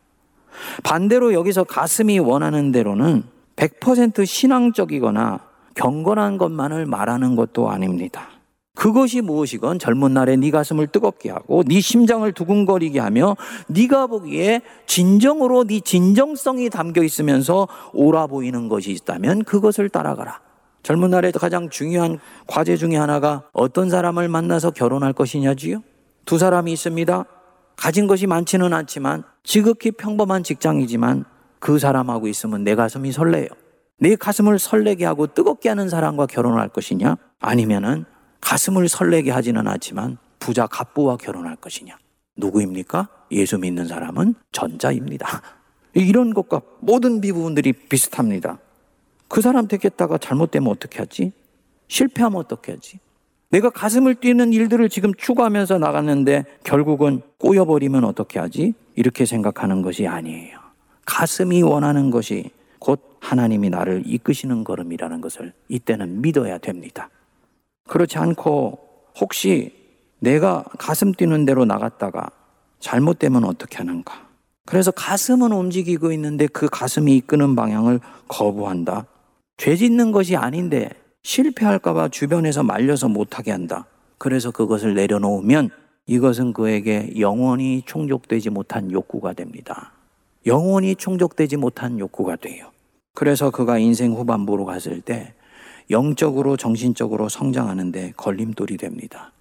반대로 0.82 1.32
여기서 1.32 1.62
가슴이 1.62 2.18
원하는 2.18 2.72
대로는 2.72 3.22
100% 3.54 4.26
신앙적이거나 4.26 5.51
경건한 5.74 6.38
것만을 6.38 6.86
말하는 6.86 7.36
것도 7.36 7.70
아닙니다. 7.70 8.28
그것이 8.74 9.20
무엇이건 9.20 9.78
젊은 9.78 10.14
날에 10.14 10.36
네 10.36 10.50
가슴을 10.50 10.86
뜨겁게 10.86 11.30
하고 11.30 11.62
네 11.62 11.80
심장을 11.80 12.30
두근거리게 12.32 13.00
하며 13.00 13.36
네가 13.68 14.06
보기에 14.06 14.62
진정으로 14.86 15.64
네 15.64 15.80
진정성이 15.80 16.70
담겨 16.70 17.02
있으면서 17.02 17.68
옳아 17.92 18.28
보이는 18.28 18.68
것이 18.68 18.92
있다면 18.92 19.44
그것을 19.44 19.88
따라가라. 19.88 20.40
젊은 20.82 21.10
날에 21.10 21.30
가장 21.30 21.68
중요한 21.68 22.18
과제 22.46 22.76
중에 22.76 22.96
하나가 22.96 23.44
어떤 23.52 23.88
사람을 23.88 24.28
만나서 24.28 24.70
결혼할 24.70 25.12
것이냐지요? 25.12 25.82
두 26.24 26.38
사람이 26.38 26.72
있습니다. 26.72 27.24
가진 27.76 28.06
것이 28.06 28.26
많지는 28.26 28.72
않지만 28.72 29.22
지극히 29.44 29.90
평범한 29.92 30.42
직장이지만 30.42 31.24
그 31.60 31.78
사람하고 31.78 32.26
있으면 32.26 32.64
내 32.64 32.74
가슴이 32.74 33.12
설레요. 33.12 33.48
내 34.02 34.16
가슴을 34.16 34.58
설레게 34.58 35.04
하고 35.04 35.28
뜨겁게 35.28 35.68
하는 35.68 35.88
사람과 35.88 36.26
결혼할 36.26 36.68
것이냐? 36.68 37.18
아니면은 37.38 38.04
가슴을 38.40 38.88
설레게 38.88 39.30
하지는 39.30 39.68
않지만 39.68 40.18
부자 40.40 40.66
갑부와 40.66 41.18
결혼할 41.18 41.54
것이냐? 41.54 41.96
누구입니까? 42.36 43.06
예수 43.30 43.58
믿는 43.58 43.86
사람은 43.86 44.34
전자입니다. 44.50 45.42
이런 45.94 46.34
것과 46.34 46.62
모든 46.80 47.20
비부분들이 47.20 47.72
비슷합니다. 47.74 48.58
그 49.28 49.40
사람 49.40 49.68
되겠다가 49.68 50.18
잘못되면 50.18 50.68
어떻게 50.68 50.98
하지? 50.98 51.30
실패하면 51.86 52.40
어떻게 52.40 52.72
하지? 52.72 52.98
내가 53.50 53.70
가슴을 53.70 54.16
뛰는 54.16 54.52
일들을 54.52 54.88
지금 54.88 55.14
추구하면서 55.14 55.78
나갔는데 55.78 56.44
결국은 56.64 57.22
꼬여버리면 57.38 58.02
어떻게 58.02 58.40
하지? 58.40 58.74
이렇게 58.96 59.26
생각하는 59.26 59.80
것이 59.80 60.08
아니에요. 60.08 60.58
가슴이 61.04 61.62
원하는 61.62 62.10
것이 62.10 62.50
곧 62.82 63.16
하나님이 63.20 63.70
나를 63.70 64.02
이끄시는 64.04 64.64
걸음이라는 64.64 65.20
것을 65.20 65.52
이때는 65.68 66.20
믿어야 66.20 66.58
됩니다. 66.58 67.10
그렇지 67.86 68.18
않고 68.18 68.76
혹시 69.20 69.72
내가 70.18 70.64
가슴 70.78 71.12
뛰는 71.12 71.44
대로 71.44 71.64
나갔다가 71.64 72.28
잘못되면 72.80 73.44
어떻게 73.44 73.78
하는가? 73.78 74.26
그래서 74.66 74.90
가슴은 74.90 75.52
움직이고 75.52 76.10
있는데 76.10 76.48
그 76.48 76.68
가슴이 76.68 77.16
이끄는 77.18 77.54
방향을 77.54 78.00
거부한다. 78.26 79.06
죄 79.58 79.76
짓는 79.76 80.10
것이 80.10 80.34
아닌데 80.34 80.90
실패할까봐 81.22 82.08
주변에서 82.08 82.64
말려서 82.64 83.08
못하게 83.08 83.52
한다. 83.52 83.86
그래서 84.18 84.50
그것을 84.50 84.94
내려놓으면 84.94 85.70
이것은 86.06 86.52
그에게 86.52 87.12
영원히 87.20 87.84
충족되지 87.86 88.50
못한 88.50 88.90
욕구가 88.90 89.34
됩니다. 89.34 89.92
영원히 90.46 90.96
충족되지 90.96 91.58
못한 91.58 92.00
욕구가 92.00 92.34
돼요. 92.34 92.71
그래서 93.14 93.50
그가 93.50 93.78
인생 93.78 94.12
후반부로 94.12 94.64
갔을 94.64 95.00
때 95.00 95.34
영적으로 95.90 96.56
정신적으로 96.56 97.28
성장하는데 97.28 98.14
걸림돌이 98.16 98.76
됩니다. 98.76 99.32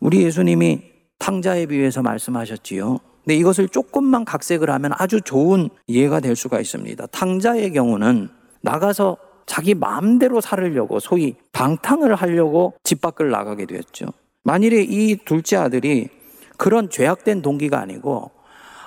우리 0.00 0.22
예수님이 0.22 0.82
탕자에 1.18 1.66
비유해서 1.66 2.02
말씀하셨지요. 2.02 2.98
근데 3.24 3.36
이것을 3.36 3.68
조금만 3.68 4.24
각색을 4.24 4.70
하면 4.70 4.92
아주 4.94 5.20
좋은 5.20 5.68
이해가 5.86 6.20
될 6.20 6.34
수가 6.34 6.58
있습니다. 6.58 7.06
탕자의 7.06 7.72
경우는 7.72 8.30
나가서 8.62 9.18
자기 9.46 9.74
마음대로 9.74 10.40
살으려고 10.40 11.00
소위 11.00 11.34
방탕을 11.52 12.14
하려고 12.14 12.74
집 12.82 13.00
밖을 13.00 13.30
나가게 13.30 13.66
되었죠. 13.66 14.06
만일에 14.42 14.82
이 14.82 15.16
둘째 15.24 15.56
아들이 15.56 16.08
그런 16.56 16.88
죄악된 16.88 17.42
동기가 17.42 17.78
아니고 17.80 18.30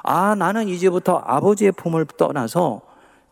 아 0.03 0.35
나는 0.35 0.67
이제부터 0.67 1.17
아버지의 1.17 1.73
품을 1.73 2.05
떠나서 2.17 2.81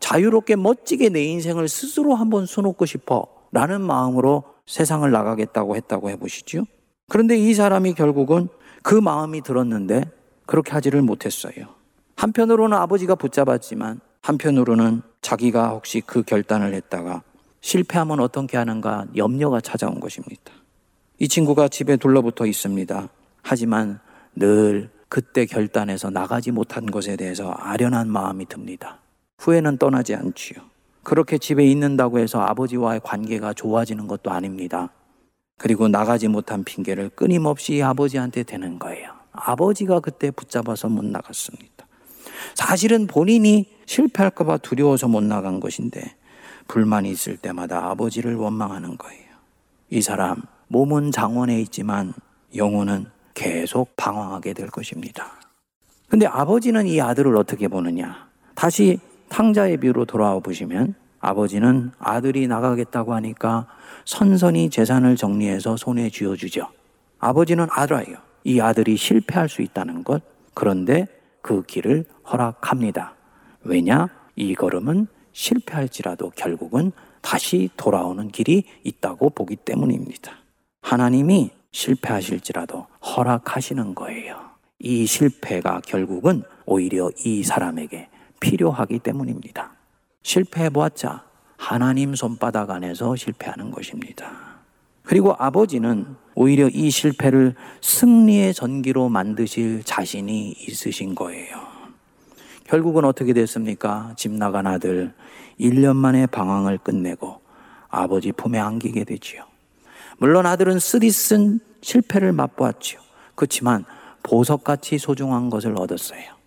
자유롭게 0.02 0.56
멋지게 0.56 1.10
내 1.10 1.24
인생을 1.24 1.68
스스로 1.68 2.16
한번 2.16 2.44
수놓고 2.44 2.86
싶어 2.86 3.26
라는 3.52 3.80
마음으로 3.80 4.42
세상을 4.66 5.08
나가겠다고 5.10 5.76
했다고 5.76 6.10
해보시죠. 6.10 6.64
그런데 7.08 7.38
이 7.38 7.54
사람이 7.54 7.94
결국은 7.94 8.48
그 8.82 8.96
마음이 8.96 9.42
들었는데 9.42 10.10
그렇게 10.44 10.72
하지를 10.72 11.02
못했어요. 11.02 11.66
한편으로는 12.16 12.76
아버지가 12.76 13.14
붙잡았지만 13.14 14.00
한편으로는 14.22 15.02
자기가 15.20 15.70
혹시 15.70 16.00
그 16.00 16.22
결단을 16.22 16.74
했다가 16.74 17.22
실패하면 17.60 18.18
어떻게 18.18 18.56
하는가 18.56 19.06
염려가 19.16 19.60
찾아온 19.60 20.00
것입니다. 20.00 20.52
이 21.20 21.28
친구가 21.28 21.68
집에 21.68 21.96
둘러붙어 21.96 22.46
있습니다. 22.46 23.08
하지만 23.42 24.00
늘 24.34 24.90
그때 25.08 25.46
결단해서 25.46 26.10
나가지 26.10 26.50
못한 26.50 26.86
것에 26.86 27.16
대해서 27.16 27.50
아련한 27.50 28.08
마음이 28.08 28.46
듭니다. 28.46 29.01
후회는 29.42 29.76
떠나지 29.76 30.14
않지요. 30.14 30.62
그렇게 31.02 31.36
집에 31.36 31.66
있는다고 31.66 32.20
해서 32.20 32.40
아버지와의 32.40 33.00
관계가 33.02 33.54
좋아지는 33.54 34.06
것도 34.06 34.30
아닙니다. 34.30 34.90
그리고 35.58 35.88
나가지 35.88 36.28
못한 36.28 36.62
핑계를 36.62 37.08
끊임없이 37.10 37.82
아버지한테 37.82 38.44
대는 38.44 38.78
거예요. 38.78 39.10
아버지가 39.32 39.98
그때 39.98 40.30
붙잡아서 40.30 40.88
못 40.88 41.04
나갔습니다. 41.04 41.86
사실은 42.54 43.08
본인이 43.08 43.68
실패할까봐 43.86 44.58
두려워서 44.58 45.08
못 45.08 45.24
나간 45.24 45.58
것인데 45.58 46.14
불만이 46.68 47.10
있을 47.10 47.36
때마다 47.36 47.90
아버지를 47.90 48.36
원망하는 48.36 48.96
거예요. 48.96 49.24
이 49.90 50.02
사람 50.02 50.42
몸은 50.68 51.10
장원에 51.10 51.60
있지만 51.62 52.12
영혼은 52.54 53.06
계속 53.34 53.96
방황하게 53.96 54.52
될 54.52 54.68
것입니다. 54.68 55.32
근데 56.08 56.26
아버지는 56.26 56.86
이 56.86 57.00
아들을 57.00 57.36
어떻게 57.36 57.66
보느냐? 57.66 58.28
다시 58.54 59.00
탕자의 59.32 59.78
비유로 59.78 60.04
돌아와 60.04 60.40
보시면 60.40 60.94
아버지는 61.18 61.90
아들이 61.98 62.46
나가겠다고 62.46 63.14
하니까 63.14 63.66
선선히 64.04 64.68
재산을 64.68 65.16
정리해서 65.16 65.78
손에 65.78 66.10
쥐어주죠. 66.10 66.68
아버지는 67.18 67.66
알아요. 67.70 68.16
이 68.44 68.60
아들이 68.60 68.96
실패할 68.96 69.48
수 69.48 69.62
있다는 69.62 70.04
것. 70.04 70.22
그런데 70.52 71.08
그 71.40 71.62
길을 71.62 72.04
허락합니다. 72.30 73.14
왜냐? 73.62 74.08
이 74.36 74.54
걸음은 74.54 75.06
실패할지라도 75.32 76.30
결국은 76.36 76.92
다시 77.22 77.70
돌아오는 77.78 78.28
길이 78.28 78.64
있다고 78.84 79.30
보기 79.30 79.56
때문입니다. 79.56 80.32
하나님이 80.82 81.52
실패하실지라도 81.70 82.86
허락하시는 83.00 83.94
거예요. 83.94 84.36
이 84.78 85.06
실패가 85.06 85.80
결국은 85.86 86.42
오히려 86.66 87.10
이 87.24 87.42
사람에게 87.44 88.08
필요하기 88.42 88.98
때문입니다. 88.98 89.72
실패해보았자 90.22 91.24
하나님 91.56 92.14
손바닥 92.16 92.70
안에서 92.70 93.14
실패하는 93.14 93.70
것입니다. 93.70 94.32
그리고 95.04 95.34
아버지는 95.38 96.16
오히려 96.34 96.68
이 96.68 96.90
실패를 96.90 97.54
승리의 97.80 98.52
전기로 98.54 99.08
만드실 99.08 99.84
자신이 99.84 100.50
있으신 100.58 101.14
거예요. 101.14 101.56
결국은 102.64 103.04
어떻게 103.04 103.32
됐습니까? 103.32 104.12
집 104.16 104.32
나간 104.32 104.66
아들 104.66 105.14
1년 105.60 105.96
만에 105.96 106.26
방황을 106.26 106.78
끝내고 106.78 107.40
아버지 107.88 108.32
품에 108.32 108.58
안기게 108.58 109.04
되지요. 109.04 109.44
물론 110.18 110.46
아들은 110.46 110.78
쓰디쓴 110.78 111.60
실패를 111.80 112.32
맛보았지요. 112.32 113.00
그렇지만 113.34 113.84
보석같이 114.22 114.98
소중한 114.98 115.50
것을 115.50 115.74
얻었어요. 115.76 116.41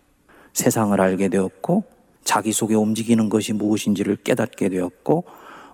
세상을 0.56 0.98
알게 0.98 1.28
되었고 1.28 1.84
자기 2.24 2.50
속에 2.50 2.74
움직이는 2.74 3.28
것이 3.28 3.52
무엇인지를 3.52 4.16
깨닫게 4.24 4.70
되었고 4.70 5.24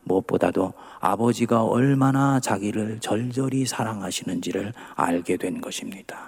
무엇보다도 0.03 0.73
아버지가 0.99 1.63
얼마나 1.65 2.41
자기를 2.41 2.99
절절히 2.99 3.65
사랑하시는지를 3.65 4.73
알게 4.97 5.37
된 5.37 5.61
것입니다. 5.61 6.19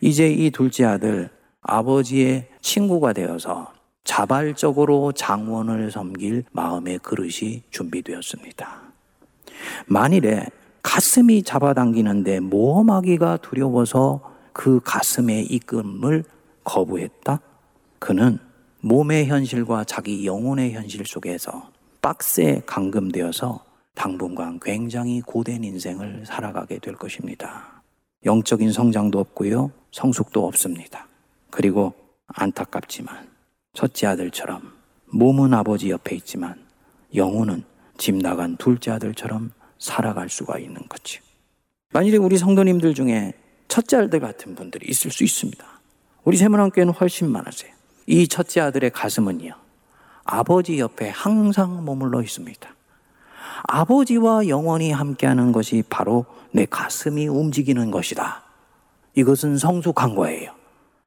이제 0.00 0.30
이 0.30 0.52
둘째 0.52 0.84
아들 0.84 1.30
아버지의 1.62 2.46
친구가 2.60 3.12
되어서 3.12 3.72
자발적으로 4.04 5.10
장원을 5.10 5.90
섬길 5.90 6.44
마음의 6.52 7.00
그릇이 7.00 7.62
준비되었습니다. 7.70 8.82
만일에 9.86 10.46
가슴이 10.82 11.42
잡아당기는데 11.42 12.38
모험하기가 12.38 13.38
두려워서 13.38 14.20
그 14.52 14.78
가슴의 14.84 15.46
이끔을 15.46 16.22
거부했다? 16.62 17.40
그는 18.04 18.38
몸의 18.82 19.28
현실과 19.28 19.84
자기 19.84 20.26
영혼의 20.26 20.74
현실 20.74 21.06
속에서 21.06 21.70
박스에 22.02 22.60
감금되어서 22.66 23.64
당분간 23.94 24.60
굉장히 24.60 25.22
고된 25.22 25.64
인생을 25.64 26.24
살아가게 26.26 26.80
될 26.80 26.96
것입니다. 26.96 27.82
영적인 28.26 28.72
성장도 28.72 29.18
없고요, 29.18 29.72
성숙도 29.90 30.46
없습니다. 30.46 31.08
그리고 31.48 31.94
안타깝지만 32.26 33.26
첫째 33.72 34.08
아들처럼 34.08 34.74
몸은 35.06 35.54
아버지 35.54 35.88
옆에 35.88 36.14
있지만 36.16 36.62
영혼은 37.14 37.64
집 37.96 38.16
나간 38.16 38.58
둘째 38.58 38.90
아들처럼 38.90 39.50
살아갈 39.78 40.28
수가 40.28 40.58
있는 40.58 40.86
거지. 40.90 41.20
만일에 41.94 42.18
우리 42.18 42.36
성도님들 42.36 42.92
중에 42.92 43.32
첫째 43.68 43.96
아들 43.96 44.20
같은 44.20 44.54
분들이 44.54 44.90
있을 44.90 45.10
수 45.10 45.24
있습니다. 45.24 45.64
우리 46.24 46.36
세문안교회는 46.36 46.92
훨씬 46.92 47.32
많으세요. 47.32 47.72
이 48.06 48.28
첫째 48.28 48.60
아들의 48.60 48.90
가슴은요, 48.90 49.54
아버지 50.24 50.78
옆에 50.78 51.08
항상 51.10 51.84
머물러 51.84 52.22
있습니다. 52.22 52.68
아버지와 53.64 54.48
영원히 54.48 54.90
함께하는 54.92 55.52
것이 55.52 55.82
바로 55.88 56.26
내 56.50 56.66
가슴이 56.66 57.28
움직이는 57.28 57.90
것이다. 57.90 58.42
이것은 59.14 59.58
성숙한 59.58 60.14
거예요. 60.14 60.52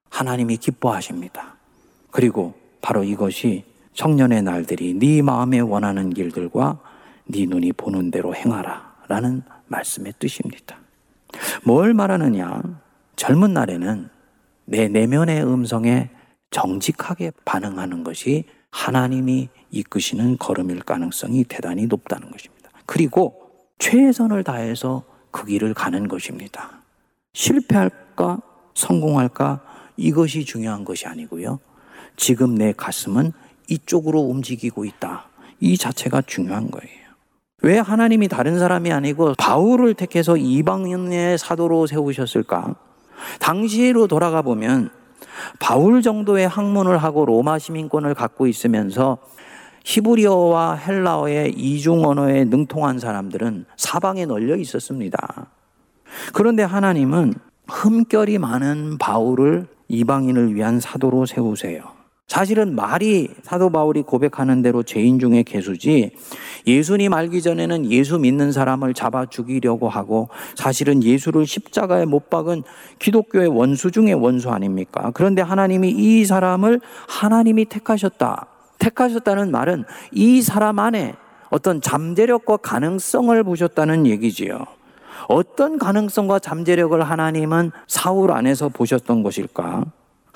하나님이 0.09 0.57
기뻐하십니다. 0.57 1.55
그리고 2.11 2.55
바로 2.81 3.03
이것이 3.03 3.65
청년의 3.93 4.43
날들이 4.43 4.93
네 4.93 5.21
마음에 5.21 5.59
원하는 5.59 6.11
길들과 6.11 6.79
네 7.25 7.45
눈이 7.45 7.73
보는 7.73 8.11
대로 8.11 8.33
행하라 8.33 8.95
라는 9.07 9.43
말씀의 9.67 10.13
뜻입니다. 10.19 10.77
뭘 11.63 11.93
말하느냐? 11.93 12.61
젊은 13.15 13.53
날에는 13.53 14.09
내 14.65 14.87
내면의 14.87 15.43
음성에 15.43 16.09
정직하게 16.51 17.31
반응하는 17.45 18.03
것이 18.03 18.45
하나님이 18.71 19.49
이끄시는 19.71 20.37
걸음일 20.37 20.79
가능성이 20.79 21.43
대단히 21.43 21.87
높다는 21.87 22.31
것입니다. 22.31 22.69
그리고 22.85 23.51
최선을 23.79 24.43
다해서 24.43 25.03
그 25.31 25.45
길을 25.45 25.73
가는 25.73 26.07
것입니다. 26.07 26.81
실패할까, 27.33 28.41
성공할까, 28.73 29.61
이것이 29.97 30.45
중요한 30.45 30.85
것이 30.85 31.05
아니고요. 31.07 31.59
지금 32.15 32.55
내 32.55 32.73
가슴은 32.73 33.33
이쪽으로 33.69 34.21
움직이고 34.21 34.85
있다. 34.85 35.29
이 35.59 35.77
자체가 35.77 36.21
중요한 36.21 36.71
거예요. 36.71 37.07
왜 37.63 37.79
하나님이 37.79 38.27
다른 38.27 38.59
사람이 38.59 38.91
아니고 38.91 39.33
바울을 39.37 39.95
택해서 39.95 40.37
이방인의 40.37 41.37
사도로 41.37 41.87
세우셨을까? 41.87 42.75
당시로 43.39 44.07
돌아가 44.07 44.43
보면 44.43 44.91
바울 45.59 46.01
정도의 46.01 46.47
학문을 46.47 46.97
하고 46.97 47.25
로마 47.25 47.59
시민권을 47.59 48.13
갖고 48.13 48.47
있으면서 48.47 49.17
히브리어와 49.85 50.75
헬라어의 50.75 51.53
이중 51.53 52.05
언어에 52.05 52.43
능통한 52.45 52.99
사람들은 52.99 53.65
사방에 53.77 54.25
널려 54.25 54.57
있었습니다. 54.57 55.47
그런데 56.33 56.63
하나님은 56.63 57.33
흠결이 57.67 58.37
많은 58.37 58.97
바울을 58.97 59.67
이방인을 59.87 60.55
위한 60.55 60.79
사도로 60.79 61.25
세우세요. 61.25 61.96
사실은 62.27 62.75
말이 62.75 63.29
사도 63.41 63.69
바울이 63.69 64.01
고백하는 64.01 64.61
대로 64.61 64.83
죄인 64.83 65.17
중에 65.17 65.43
개수지 65.43 66.11
예수님 66.67 67.13
알기 67.13 67.41
전에는 67.41 67.89
예수 67.89 68.19
믿는 68.19 68.51
사람을 68.51 68.93
잡아 68.93 69.25
죽이려고 69.25 69.87
하고 69.87 70.27
사실은 70.55 71.01
예수를 71.03 71.47
십자가에 71.47 72.03
못 72.05 72.29
박은 72.29 72.63
기독교의 72.99 73.47
원수 73.47 73.91
중의 73.91 74.15
원수 74.15 74.49
아닙니까? 74.49 75.11
그런데 75.13 75.41
하나님이 75.41 75.89
이 75.89 76.25
사람을 76.25 76.81
하나님이 77.07 77.65
택하셨다. 77.65 78.47
택하셨다는 78.77 79.49
말은 79.49 79.85
이 80.11 80.41
사람 80.41 80.79
안에 80.79 81.15
어떤 81.49 81.79
잠재력과 81.79 82.57
가능성을 82.57 83.41
보셨다는 83.45 84.05
얘기지요. 84.05 84.65
어떤 85.29 85.79
가능성과 85.79 86.39
잠재력을 86.39 87.01
하나님은 87.01 87.71
사울 87.87 88.31
안에서 88.31 88.67
보셨던 88.67 89.23
것일까? 89.23 89.85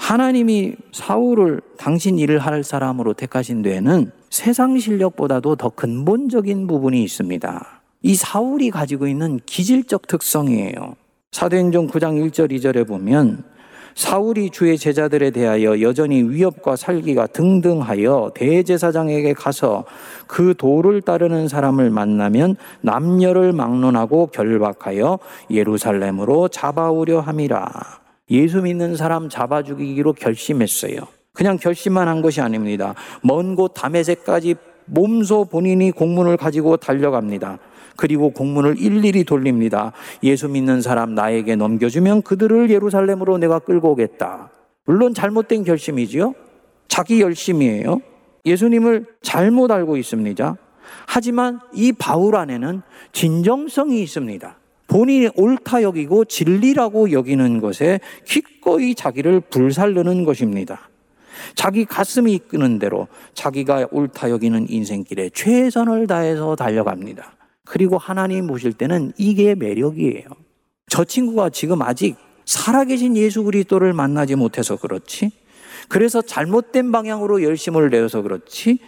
하나님이 0.02 0.74
사울을 0.92 1.62
당신 1.78 2.18
일을 2.18 2.40
할 2.40 2.64
사람으로 2.64 3.14
택하신 3.14 3.62
데에는 3.62 4.12
세상 4.32 4.78
실력보다도 4.78 5.56
더 5.56 5.70
근본적인 5.70 6.66
부분이 6.66 7.04
있습니다. 7.04 7.82
이 8.02 8.16
사울이 8.16 8.72
가지고 8.72 9.08
있는 9.08 9.40
기질적 9.46 10.08
특성이에요. 10.08 10.96
사도행전 11.32 11.88
9장 11.88 12.32
1절 12.32 12.52
2절에 12.52 12.88
보면 12.88 13.44
사울이 13.94 14.50
주의 14.50 14.76
제자들에 14.76 15.30
대하여 15.30 15.82
여전히 15.82 16.24
위협과 16.24 16.76
살기가 16.76 17.28
등등하여 17.28 18.32
대제사장에게 18.34 19.34
가서 19.34 19.86
그 20.26 20.56
도를 20.58 21.02
따르는 21.02 21.48
사람을 21.48 21.92
만나면 21.92 22.56
남녀를 22.82 23.54
막론하고 23.54 24.28
결박하여 24.28 25.20
예루살렘으로 25.52 26.48
잡아오려 26.48 27.20
함이라. 27.20 28.01
예수 28.32 28.62
믿는 28.62 28.96
사람 28.96 29.30
잡아 29.30 29.62
죽이기로 29.62 30.14
결심했어요. 30.14 31.02
그냥 31.34 31.58
결심만 31.58 32.08
한 32.08 32.22
것이 32.22 32.42
아닙니다. 32.42 32.96
먼곳 33.22 33.74
다메섹까지 33.76 34.56
몸소 34.86 35.46
본인이 35.46 35.92
공문을 35.92 36.38
가지고 36.38 36.78
달려갑니다. 36.78 37.60
그리고 37.98 38.32
공문을 38.32 38.80
일일이 38.80 39.24
돌립니다. 39.26 39.92
예수 40.24 40.48
믿는 40.48 40.82
사람 40.82 41.14
나에게 41.14 41.56
넘겨주면 41.56 42.24
그들을 42.24 42.70
예루살렘으로 42.70 43.38
내가 43.38 43.60
끌고 43.60 43.92
오겠다. 43.92 44.50
물론 44.86 45.14
잘못된 45.14 45.64
결심이지요. 45.64 46.34
자기 46.88 47.22
열심이에요. 47.22 48.02
예수님을 48.46 49.06
잘못 49.22 49.72
알고 49.72 49.98
있습니다. 49.98 50.58
하지만 51.06 51.60
이 51.74 51.92
바울 51.92 52.36
안에는 52.36 52.82
진정성이 53.12 54.02
있습니다. 54.02 54.58
본인이 54.92 55.30
옳다 55.38 55.84
여기고 55.84 56.26
진리라고 56.26 57.14
여기는 57.14 57.62
것에 57.62 58.02
기꺼이 58.26 58.94
자기를 58.94 59.40
불살르는 59.40 60.26
것입니다. 60.26 60.90
자기 61.56 61.86
가슴이 61.86 62.34
이끄는 62.34 62.78
대로 62.78 63.08
자기가 63.34 63.88
옳다 63.92 64.30
여기는 64.32 64.70
인생길에 64.70 65.30
최선을 65.34 66.08
다해서 66.08 66.58
달려갑니다. 66.58 67.38
그리고 67.64 67.98
하나님 67.98 68.48
보실 68.48 68.74
때는 68.74 69.14
이게 69.18 69.56
매력이에요. 69.56 70.26
저 70.88 71.06
친구가 71.06 71.52
지금 71.52 71.82
아직 71.82 72.18
살아계신 72.44 73.16
예수 73.16 73.46
그리스도를 73.46 73.94
만나지 73.94 74.36
못해서 74.36 74.76
그렇지. 74.76 75.32
그래서 75.88 76.22
잘못된 76.22 76.92
방향으로 76.92 77.44
열심을 77.44 77.92
내어서 77.92 78.22
그렇지. 78.22 78.80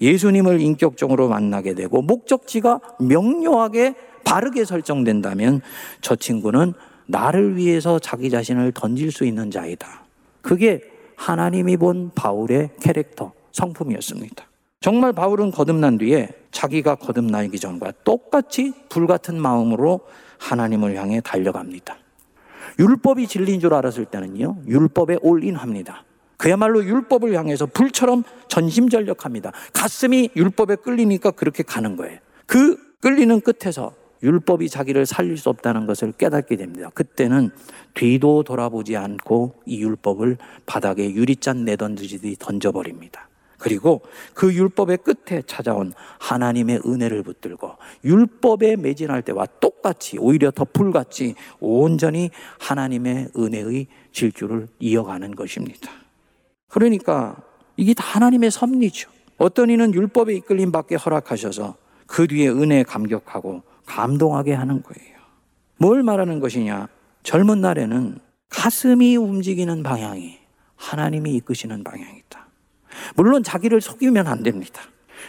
예수님을 0.00 0.60
인격적으로 0.60 1.28
만나게 1.28 1.74
되고 1.74 2.02
목적지가 2.02 2.80
명료하게 2.98 3.94
바르게 4.24 4.64
설정된다면 4.64 5.60
저 6.00 6.16
친구는 6.16 6.72
나를 7.06 7.56
위해서 7.56 7.98
자기 7.98 8.30
자신을 8.30 8.72
던질 8.72 9.12
수 9.12 9.24
있는 9.24 9.50
자이다. 9.50 10.04
그게 10.42 10.80
하나님이 11.16 11.76
본 11.76 12.10
바울의 12.14 12.70
캐릭터, 12.80 13.32
성품이었습니다. 13.52 14.44
정말 14.80 15.12
바울은 15.12 15.50
거듭난 15.50 15.98
뒤에 15.98 16.28
자기가 16.50 16.96
거듭나기 16.96 17.58
전과 17.58 17.92
똑같이 18.04 18.72
불같은 18.88 19.40
마음으로 19.40 20.00
하나님을 20.38 20.96
향해 20.96 21.20
달려갑니다. 21.22 21.96
율법이 22.78 23.26
진리인 23.26 23.60
줄 23.60 23.72
알았을 23.72 24.04
때는요, 24.06 24.58
율법에 24.66 25.18
올인합니다. 25.22 26.04
그야말로 26.36 26.84
율법을 26.84 27.34
향해서 27.34 27.66
불처럼 27.66 28.24
전심전력합니다. 28.48 29.52
가슴이 29.72 30.30
율법에 30.36 30.76
끌리니까 30.76 31.30
그렇게 31.30 31.62
가는 31.62 31.96
거예요. 31.96 32.18
그 32.46 32.76
끌리는 33.00 33.40
끝에서 33.40 33.94
율법이 34.24 34.68
자기를 34.68 35.06
살릴 35.06 35.36
수 35.36 35.50
없다는 35.50 35.86
것을 35.86 36.12
깨닫게 36.12 36.56
됩니다. 36.56 36.90
그때는 36.94 37.50
뒤도 37.92 38.42
돌아보지 38.42 38.96
않고 38.96 39.54
이 39.66 39.80
율법을 39.82 40.38
바닥에 40.66 41.12
유리잔 41.12 41.64
내던지듯이 41.64 42.36
던져버립니다. 42.38 43.28
그리고 43.58 44.02
그 44.34 44.52
율법의 44.52 44.98
끝에 44.98 45.42
찾아온 45.46 45.92
하나님의 46.18 46.82
은혜를 46.84 47.22
붙들고 47.22 47.72
율법에 48.04 48.76
매진할 48.76 49.22
때와 49.22 49.46
똑같이 49.60 50.18
오히려 50.18 50.50
더 50.50 50.64
불같이 50.64 51.34
온전히 51.60 52.30
하나님의 52.58 53.28
은혜의 53.36 53.86
질주를 54.12 54.68
이어가는 54.80 55.34
것입니다. 55.34 55.90
그러니까 56.68 57.36
이게 57.76 57.94
다 57.94 58.04
하나님의 58.04 58.50
섭리죠. 58.50 59.10
어떤 59.38 59.70
이는 59.70 59.94
율법에 59.94 60.34
이끌림 60.34 60.70
밖에 60.70 60.96
허락하셔서 60.96 61.76
그 62.06 62.26
뒤에 62.26 62.48
은혜에 62.48 62.82
감격하고 62.82 63.62
감동하게 63.86 64.54
하는 64.54 64.82
거예요. 64.82 65.14
뭘 65.78 66.02
말하는 66.02 66.40
것이냐? 66.40 66.88
젊은 67.22 67.60
날에는 67.60 68.18
가슴이 68.48 69.16
움직이는 69.16 69.82
방향이 69.82 70.38
하나님이 70.76 71.34
이끄시는 71.36 71.82
방향이다. 71.82 72.46
물론 73.16 73.42
자기를 73.42 73.80
속이면 73.80 74.26
안 74.26 74.42
됩니다. 74.42 74.82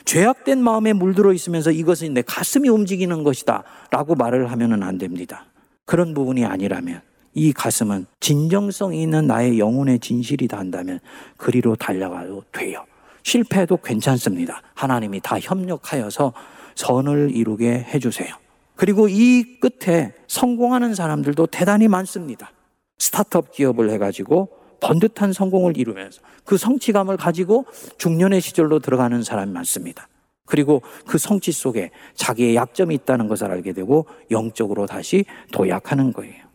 죄악된 0.04 0.62
마음에 0.62 0.94
물들어 0.94 1.34
있으면서 1.34 1.72
이것은 1.72 2.14
내 2.14 2.22
가슴이 2.22 2.70
움직이는 2.70 3.24
것이다 3.24 3.64
라고 3.92 4.16
말을 4.16 4.52
하면 4.52 4.84
안 4.84 4.98
됩니다. 4.98 5.46
그런 5.86 6.14
부분이 6.14 6.46
아니라면 6.46 7.02
이 7.34 7.52
가슴은 7.54 8.06
진정성이 8.20 9.02
있는 9.02 9.28
나의 9.28 9.60
영혼의 9.60 10.00
진실이다 10.00 10.58
한다면 10.58 11.00
그리로 11.38 11.76
달려가도 11.76 12.44
돼요. 12.52 12.86
실패해도 13.24 13.78
괜찮습니다. 13.78 14.62
하나님이 14.76 15.20
다 15.22 15.40
협력하여서 15.40 16.34
선을 16.76 17.32
이루게 17.34 17.86
해주세요. 17.94 18.36
그리고 18.76 19.08
이 19.08 19.60
끝에 19.60 20.14
성공하는 20.28 20.96
사람들도 20.96 21.48
대단히 21.48 21.88
많습니다. 21.88 22.52
스타트업 22.98 23.52
기업을 23.52 23.90
해가지고 23.92 24.50
번듯한 24.82 25.34
성공을 25.34 25.78
이루면서 25.78 26.22
그 26.44 26.58
성취감을 26.58 27.18
가지고 27.18 27.66
중년의 27.98 28.42
시절로 28.42 28.80
들어가는 28.80 29.24
사람이 29.24 29.52
많습니다. 29.52 30.08
그리고 30.46 30.82
그 31.08 31.18
성취 31.18 31.52
속에 31.52 31.92
자기의 32.14 32.56
약점이 32.56 32.94
있다는 32.96 33.28
것을 33.28 33.50
알게 33.50 33.74
되고 33.74 34.06
영적으로 34.30 34.86
다시 34.86 35.26
도약하는 35.52 36.14
거예요. 36.14 36.46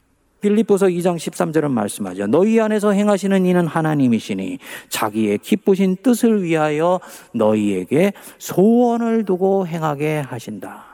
빌립보서 0.40 0.86
2장 0.86 1.16
13절은 1.16 1.70
말씀하죠. 1.70 2.26
너희 2.26 2.60
안에서 2.60 2.92
행하시는 2.92 3.44
이는 3.44 3.66
하나님이시니 3.66 4.58
자기의 4.88 5.38
기쁘신 5.38 5.96
뜻을 6.02 6.42
위하여 6.42 7.00
너희에게 7.34 8.12
소원을 8.38 9.24
두고 9.24 9.66
행하게 9.66 10.20
하신다. 10.20 10.89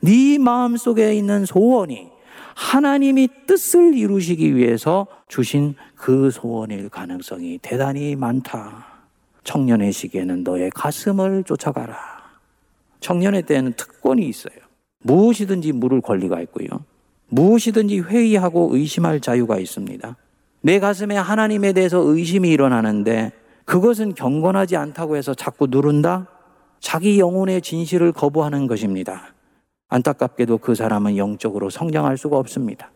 네 0.00 0.38
마음 0.38 0.76
속에 0.76 1.14
있는 1.14 1.44
소원이 1.44 2.08
하나님이 2.54 3.28
뜻을 3.46 3.94
이루시기 3.94 4.56
위해서 4.56 5.06
주신 5.28 5.74
그 5.94 6.30
소원일 6.30 6.88
가능성이 6.88 7.58
대단히 7.62 8.16
많다. 8.16 8.86
청년의 9.44 9.92
시기에는 9.92 10.42
너의 10.44 10.70
가슴을 10.70 11.44
쫓아가라. 11.44 11.96
청년의 13.00 13.42
때에는 13.42 13.72
특권이 13.76 14.26
있어요. 14.28 14.54
무엇이든지 15.02 15.72
물을 15.72 16.00
권리가 16.00 16.40
있고요. 16.42 16.68
무엇이든지 17.28 18.00
회의하고 18.00 18.70
의심할 18.72 19.20
자유가 19.20 19.58
있습니다. 19.58 20.16
내 20.62 20.78
가슴에 20.78 21.16
하나님에 21.16 21.72
대해서 21.72 21.98
의심이 22.00 22.50
일어나는데 22.50 23.32
그것은 23.64 24.14
경건하지 24.14 24.76
않다고 24.76 25.16
해서 25.16 25.32
자꾸 25.32 25.68
누른다? 25.70 26.26
자기 26.80 27.18
영혼의 27.18 27.62
진실을 27.62 28.12
거부하는 28.12 28.66
것입니다. 28.66 29.32
안타깝게도 29.90 30.58
그 30.58 30.74
사람은 30.74 31.16
영적으로 31.16 31.68
성장할 31.68 32.16
수가 32.16 32.38
없습니다. 32.38 32.90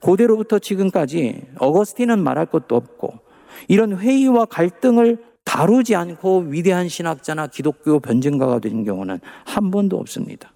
고대로부터 0.00 0.58
지금까지 0.58 1.42
어거스틴은 1.58 2.22
말할 2.22 2.46
것도 2.46 2.76
없고 2.76 3.18
이런 3.66 3.98
회의와 3.98 4.46
갈등을 4.46 5.18
다루지 5.44 5.96
않고 5.96 6.46
위대한 6.48 6.88
신학자나 6.88 7.48
기독교 7.48 7.98
변증가가 7.98 8.60
된 8.60 8.84
경우는 8.84 9.18
한 9.44 9.70
번도 9.70 9.98
없습니다. 9.98 10.52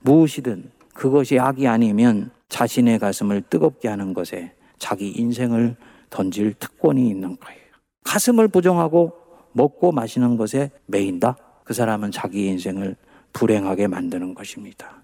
무엇이든 0.00 0.70
그것이 0.92 1.38
악이 1.38 1.66
아니면 1.66 2.30
자신의 2.48 3.00
가슴을 3.00 3.42
뜨겁게 3.50 3.88
하는 3.88 4.14
것에 4.14 4.52
자기 4.78 5.10
인생을 5.10 5.76
던질 6.10 6.54
특권이 6.60 7.08
있는 7.08 7.36
거예요. 7.36 7.60
가슴을 8.04 8.48
부정하고 8.48 9.12
먹고 9.52 9.92
마시는 9.92 10.36
것에 10.36 10.70
매인다? 10.86 11.36
그 11.64 11.74
사람은 11.74 12.10
자기 12.10 12.46
인생을 12.46 12.96
불행하게 13.32 13.88
만드는 13.88 14.34
것입니다. 14.34 15.03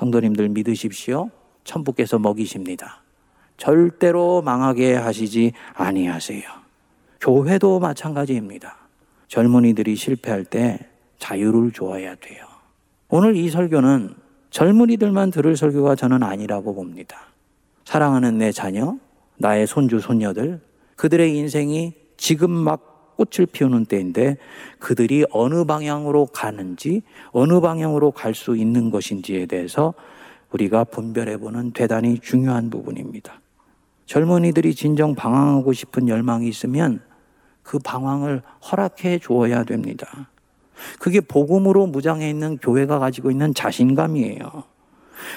성도님들 0.00 0.48
믿으십시오. 0.48 1.30
천부께서 1.64 2.18
먹이십니다. 2.18 3.02
절대로 3.58 4.40
망하게 4.40 4.94
하시지 4.94 5.52
아니하세요. 5.74 6.42
교회도 7.20 7.80
마찬가지입니다. 7.80 8.76
젊은이들이 9.28 9.96
실패할 9.96 10.46
때 10.46 10.78
자유를 11.18 11.72
줘야 11.72 12.14
돼요. 12.14 12.46
오늘 13.10 13.36
이 13.36 13.50
설교는 13.50 14.14
젊은이들만 14.48 15.30
들을 15.32 15.54
설교가 15.54 15.96
저는 15.96 16.22
아니라고 16.22 16.74
봅니다. 16.74 17.26
사랑하는 17.84 18.38
내 18.38 18.52
자녀, 18.52 18.96
나의 19.36 19.66
손주, 19.66 20.00
손녀들, 20.00 20.62
그들의 20.96 21.36
인생이 21.36 21.92
지금 22.16 22.50
막 22.50 22.89
꽃을 23.20 23.46
피우는 23.46 23.84
때인데 23.84 24.38
그들이 24.78 25.26
어느 25.30 25.64
방향으로 25.64 26.26
가는지, 26.26 27.02
어느 27.32 27.60
방향으로 27.60 28.12
갈 28.12 28.30
수 28.34 28.56
있는 28.56 28.90
것인지에 28.90 29.46
대해서 29.46 29.92
우리가 30.52 30.84
분별해 30.84 31.36
보는 31.36 31.72
대단히 31.72 32.18
중요한 32.18 32.70
부분입니다. 32.70 33.40
젊은이들이 34.06 34.74
진정 34.74 35.14
방황하고 35.14 35.72
싶은 35.72 36.08
열망이 36.08 36.48
있으면 36.48 37.00
그 37.62 37.78
방황을 37.78 38.42
허락해 38.70 39.18
주어야 39.18 39.64
됩니다. 39.64 40.30
그게 40.98 41.20
복음으로 41.20 41.86
무장해 41.86 42.30
있는 42.30 42.56
교회가 42.56 42.98
가지고 42.98 43.30
있는 43.30 43.52
자신감이에요. 43.52 44.64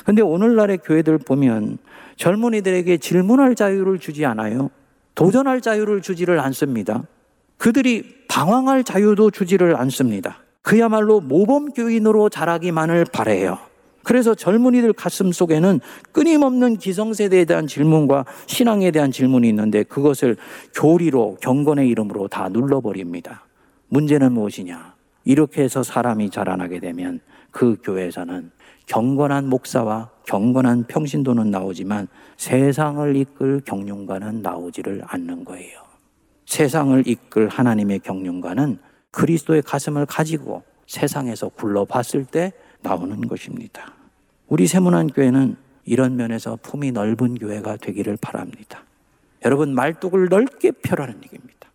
근데 0.06 0.22
오늘날의 0.22 0.78
교회들 0.78 1.18
보면 1.18 1.80
젊은이들에게 2.16 2.98
질문할 2.98 3.56
자유를 3.56 4.00
주지 4.00 4.26
않아요. 4.26 4.70
도전할 5.16 5.62
자유를 5.62 6.02
주지를 6.02 6.40
않습니다. 6.40 7.04
그들이 7.58 8.04
방황할 8.28 8.84
자유도 8.84 9.32
주지를 9.32 9.76
않습니다. 9.78 10.40
그야말로 10.62 11.20
모범 11.20 11.72
교인으로 11.72 12.30
자라기만을 12.30 13.06
바래요. 13.12 13.58
그래서 14.04 14.36
젊은이들 14.36 14.94
가슴 14.94 15.32
속에는 15.32 15.80
끊임없는 16.12 16.78
기성세대에 16.78 17.46
대한 17.46 17.68
질문과 17.68 18.26
신앙에 18.48 18.92
대한 18.92 19.12
질문이 19.12 19.48
있는데 19.50 19.84
그것을 19.84 20.36
교리로 20.76 21.38
경건의 21.42 21.88
이름으로 21.90 22.28
다 22.28 22.50
눌러버립니다. 22.50 23.46
문제는 23.88 24.34
무엇이냐? 24.34 24.94
이렇게 25.26 25.64
해서 25.64 25.84
사람이 25.84 26.30
자라나게 26.32 26.80
되면 26.80 27.22
그 27.52 27.78
교회에서는 27.82 28.52
경건한 28.88 29.48
목사와 29.48 30.10
경건한 30.26 30.86
평신도는 30.88 31.50
나오지만 31.52 32.08
세상을 32.36 33.16
이끌 33.16 33.62
경륜가는 33.62 34.42
나오지를 34.42 35.04
않는 35.06 35.46
거예요. 35.46 35.93
세상을 36.46 37.08
이끌 37.08 37.48
하나님의 37.48 38.00
경륜가는 38.00 38.80
그리스도의 39.12 39.62
가슴을 39.62 40.06
가지고 40.06 40.64
세상에서 40.88 41.50
굴러봤을 41.50 42.26
때 42.26 42.52
나오는 42.82 43.20
것입니다. 43.28 43.94
우리 44.48 44.68
세문안 44.68 45.08
교회는 45.08 45.56
이런 45.86 46.16
면에서 46.16 46.58
품이 46.62 46.92
넓은 46.92 47.36
교회가 47.36 47.78
되기를 47.78 48.18
바랍니다. 48.22 48.84
여러분 49.46 49.74
말뚝을 49.74 50.30
넓게 50.30 50.72
펴라는 50.72 51.16
얘기입니다. 51.24 51.70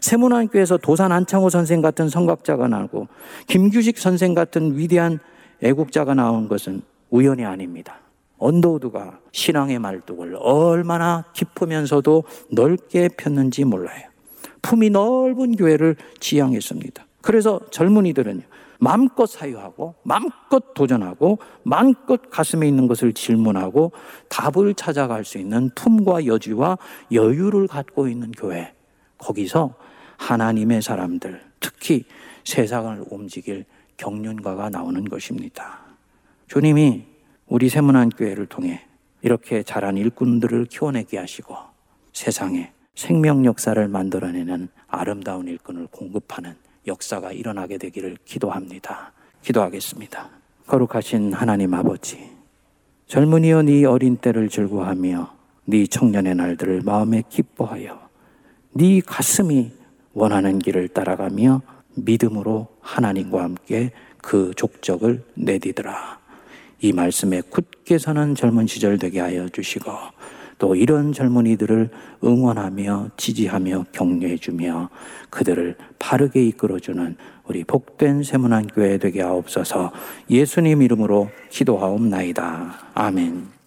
세문안 0.00 0.48
교회에서 0.48 0.78
도산 0.78 1.12
안창호 1.12 1.50
선생 1.50 1.80
같은 1.80 2.08
성각자가 2.08 2.68
나오고 2.68 3.08
김규식 3.46 3.98
선생 3.98 4.34
같은 4.34 4.76
위대한 4.76 5.20
애국자가 5.62 6.14
나온 6.14 6.48
것은 6.48 6.82
우연이 7.10 7.44
아닙니다. 7.44 8.01
언더우드가 8.42 9.20
신앙의 9.30 9.78
말뚝을 9.78 10.36
얼마나 10.40 11.24
깊으면서도 11.32 12.24
넓게 12.50 13.08
폈는지 13.16 13.64
몰라요. 13.64 14.08
품이 14.62 14.90
넓은 14.90 15.56
교회를 15.56 15.96
지향했습니다. 16.18 17.06
그래서 17.20 17.60
젊은이들은요, 17.70 18.42
마음껏 18.78 19.26
사유하고 19.26 19.94
마음껏 20.02 20.74
도전하고 20.74 21.38
마음껏 21.62 22.20
가슴에 22.30 22.66
있는 22.66 22.88
것을 22.88 23.12
질문하고 23.12 23.92
답을 24.28 24.74
찾아갈 24.74 25.24
수 25.24 25.38
있는 25.38 25.70
품과 25.76 26.26
여지와 26.26 26.78
여유를 27.12 27.68
갖고 27.68 28.08
있는 28.08 28.32
교회. 28.32 28.74
거기서 29.18 29.74
하나님의 30.16 30.82
사람들, 30.82 31.40
특히 31.60 32.04
세상을 32.44 33.04
움직일 33.10 33.66
경륜가가 33.96 34.68
나오는 34.68 35.04
것입니다. 35.04 35.78
주님이 36.48 37.11
우리 37.52 37.68
세문안 37.68 38.08
교회를 38.08 38.46
통해 38.46 38.80
이렇게 39.20 39.62
자란 39.62 39.98
일꾼들을 39.98 40.64
키워내게 40.64 41.18
하시고 41.18 41.54
세상에 42.14 42.72
생명 42.94 43.44
역사를 43.44 43.86
만들어내는 43.88 44.68
아름다운 44.88 45.48
일꾼을 45.48 45.88
공급하는 45.88 46.54
역사가 46.86 47.32
일어나게 47.32 47.76
되기를 47.76 48.16
기도합니다. 48.24 49.12
기도하겠습니다. 49.42 50.30
거룩하신 50.66 51.34
하나님 51.34 51.74
아버지, 51.74 52.26
젊은이여 53.08 53.64
네 53.64 53.84
어린 53.84 54.16
때를 54.16 54.48
즐거하며 54.48 55.34
네 55.66 55.86
청년의 55.86 56.34
날들을 56.34 56.80
마음에 56.86 57.22
기뻐하여 57.28 58.08
네 58.72 59.02
가슴이 59.02 59.72
원하는 60.14 60.58
길을 60.58 60.88
따라가며 60.88 61.60
믿음으로 61.96 62.68
하나님과 62.80 63.42
함께 63.42 63.90
그 64.22 64.52
족적을 64.56 65.22
내디더라. 65.34 66.21
이 66.82 66.92
말씀에 66.92 67.42
굳게 67.42 67.98
서는 67.98 68.34
젊은 68.34 68.66
시절 68.66 68.98
되게 68.98 69.20
하여 69.20 69.48
주시고 69.48 69.92
또 70.58 70.74
이런 70.74 71.12
젊은이들을 71.12 71.90
응원하며 72.24 73.10
지지하며 73.16 73.86
격려해 73.92 74.36
주며 74.36 74.90
그들을 75.30 75.76
바르게 75.98 76.44
이끌어 76.44 76.80
주는 76.80 77.16
우리 77.46 77.64
복된 77.64 78.24
세문안 78.24 78.66
교회 78.66 78.98
되게 78.98 79.22
하옵소서 79.22 79.92
예수님 80.28 80.82
이름으로 80.82 81.30
기도하옵나이다. 81.50 82.90
아멘. 82.94 83.61